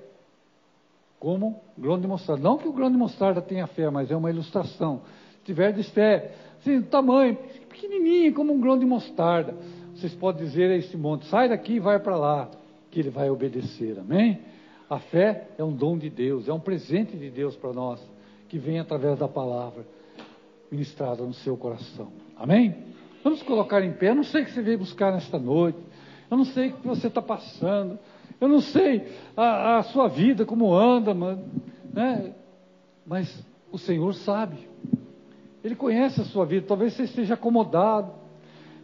como 1.18 1.60
grão 1.78 2.00
de 2.00 2.06
mostarda. 2.06 2.42
Não 2.42 2.58
que 2.58 2.66
o 2.66 2.72
grão 2.72 2.90
de 2.90 2.96
mostarda 2.96 3.40
tenha 3.40 3.66
fé, 3.68 3.88
mas 3.90 4.10
é 4.10 4.16
uma 4.16 4.30
ilustração. 4.30 5.02
Se 5.38 5.44
tiverdes 5.44 5.88
fé, 5.90 6.32
assim, 6.60 6.82
tamanho, 6.82 7.36
pequenininho, 7.68 8.34
como 8.34 8.52
um 8.52 8.60
grão 8.60 8.78
de 8.78 8.84
mostarda. 8.84 9.54
Vocês 9.94 10.14
podem 10.14 10.44
dizer 10.44 10.70
a 10.70 10.76
esse 10.76 10.96
monte, 10.96 11.26
sai 11.26 11.48
daqui 11.48 11.74
e 11.74 11.80
vai 11.80 12.00
para 12.00 12.16
lá, 12.16 12.50
que 12.90 12.98
ele 12.98 13.10
vai 13.10 13.30
obedecer. 13.30 13.98
Amém? 13.98 14.40
A 14.90 14.98
fé 14.98 15.48
é 15.56 15.62
um 15.62 15.72
dom 15.72 15.96
de 15.96 16.10
Deus, 16.10 16.48
é 16.48 16.52
um 16.52 16.60
presente 16.60 17.16
de 17.16 17.30
Deus 17.30 17.54
para 17.54 17.72
nós, 17.72 18.00
que 18.52 18.58
vem 18.58 18.78
através 18.78 19.18
da 19.18 19.26
palavra 19.26 19.82
ministrada 20.70 21.24
no 21.24 21.32
seu 21.32 21.56
coração. 21.56 22.12
Amém? 22.36 22.84
Vamos 23.24 23.42
colocar 23.42 23.82
em 23.82 23.94
pé. 23.94 24.10
Eu 24.10 24.14
não 24.16 24.24
sei 24.24 24.42
o 24.42 24.44
que 24.44 24.52
você 24.52 24.60
veio 24.60 24.76
buscar 24.76 25.10
nesta 25.10 25.38
noite. 25.38 25.78
Eu 26.30 26.36
não 26.36 26.44
sei 26.44 26.68
o 26.68 26.72
que 26.74 26.86
você 26.86 27.06
está 27.06 27.22
passando. 27.22 27.98
Eu 28.38 28.48
não 28.48 28.60
sei 28.60 29.08
a, 29.34 29.78
a, 29.78 29.82
sua 29.84 30.06
vida, 30.06 30.44
como 30.44 30.74
anda, 30.74 31.14
mano, 31.14 31.42
né? 31.94 32.34
mas 33.06 33.42
o 33.70 33.78
Senhor 33.78 34.12
sabe. 34.12 34.68
Ele 35.64 35.74
conhece 35.74 36.20
a 36.20 36.24
sua 36.24 36.44
vida. 36.44 36.66
Talvez 36.66 36.92
você 36.92 37.04
esteja 37.04 37.32
acomodado, 37.32 38.12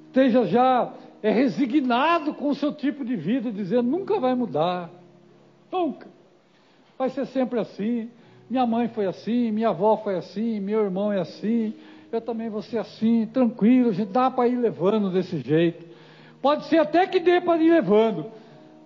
esteja 0.07 0.47
já 0.47 0.95
é 1.23 1.31
resignado 1.31 2.33
com 2.33 2.49
o 2.49 2.55
seu 2.55 2.73
tipo 2.73 3.05
de 3.05 3.17
vida, 3.17 3.53
dizendo 3.53 3.83
nunca 3.83 4.19
vai 4.19 4.35
mudar. 4.35 4.89
Nunca. 5.71 6.09
Vai 6.97 7.11
ser 7.11 7.27
sempre 7.27 7.61
assim. 7.61 8.09
Minha 8.51 8.67
mãe 8.67 8.89
foi 8.89 9.07
assim, 9.07 9.51
minha 9.53 9.69
avó 9.69 9.99
foi 9.99 10.17
assim, 10.17 10.59
meu 10.59 10.83
irmão 10.83 11.13
é 11.13 11.21
assim, 11.21 11.75
eu 12.11 12.21
também 12.21 12.49
vou 12.49 12.63
ser 12.63 12.79
assim, 12.79 13.27
tranquilo, 13.27 13.93
dá 14.07 14.31
para 14.31 14.49
ir 14.49 14.57
levando 14.57 15.11
desse 15.11 15.39
jeito. 15.41 15.85
Pode 16.41 16.65
ser 16.67 16.79
até 16.79 17.07
que 17.07 17.21
dê 17.21 17.41
para 17.41 17.61
ir 17.61 17.71
levando, 17.71 18.27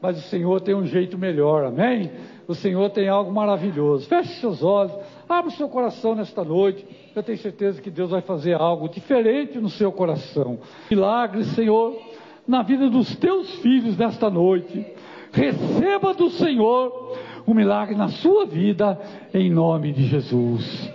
mas 0.01 0.19
o 0.19 0.23
Senhor 0.23 0.61
tem 0.61 0.75
um 0.75 0.85
jeito 0.85 1.17
melhor, 1.17 1.65
amém? 1.65 2.11
O 2.49 2.55
Senhor 2.57 2.91
tem 2.91 3.09
algo 3.09 3.31
maravilhoso. 3.31 4.09
Feche 4.09 4.41
seus 4.41 4.65
olhos, 4.65 4.93
abra 5.29 5.49
o 5.49 5.55
seu 5.55 5.69
coração 5.69 6.17
nesta 6.17 6.43
noite. 6.43 6.85
Eu 7.15 7.23
tenho 7.23 7.39
certeza 7.39 7.81
que 7.81 7.91
Deus 7.91 8.11
vai 8.11 8.21
fazer 8.21 8.55
algo 8.55 8.89
diferente 8.89 9.59
no 9.59 9.69
seu 9.69 9.93
coração. 9.93 10.59
Milagre, 10.91 11.45
Senhor, 11.45 12.03
na 12.49 12.63
vida 12.63 12.91
dos 12.91 13.15
teus 13.15 13.55
filhos 13.61 13.97
nesta 13.97 14.29
noite. 14.29 14.85
Receba 15.33 16.13
do 16.15 16.31
Senhor 16.31 17.02
um 17.53 17.55
milagre 17.55 17.95
na 17.95 18.09
sua 18.09 18.47
vida, 18.47 18.99
em 19.33 19.51
nome 19.51 19.93
de 19.93 20.07
Jesus. 20.07 20.91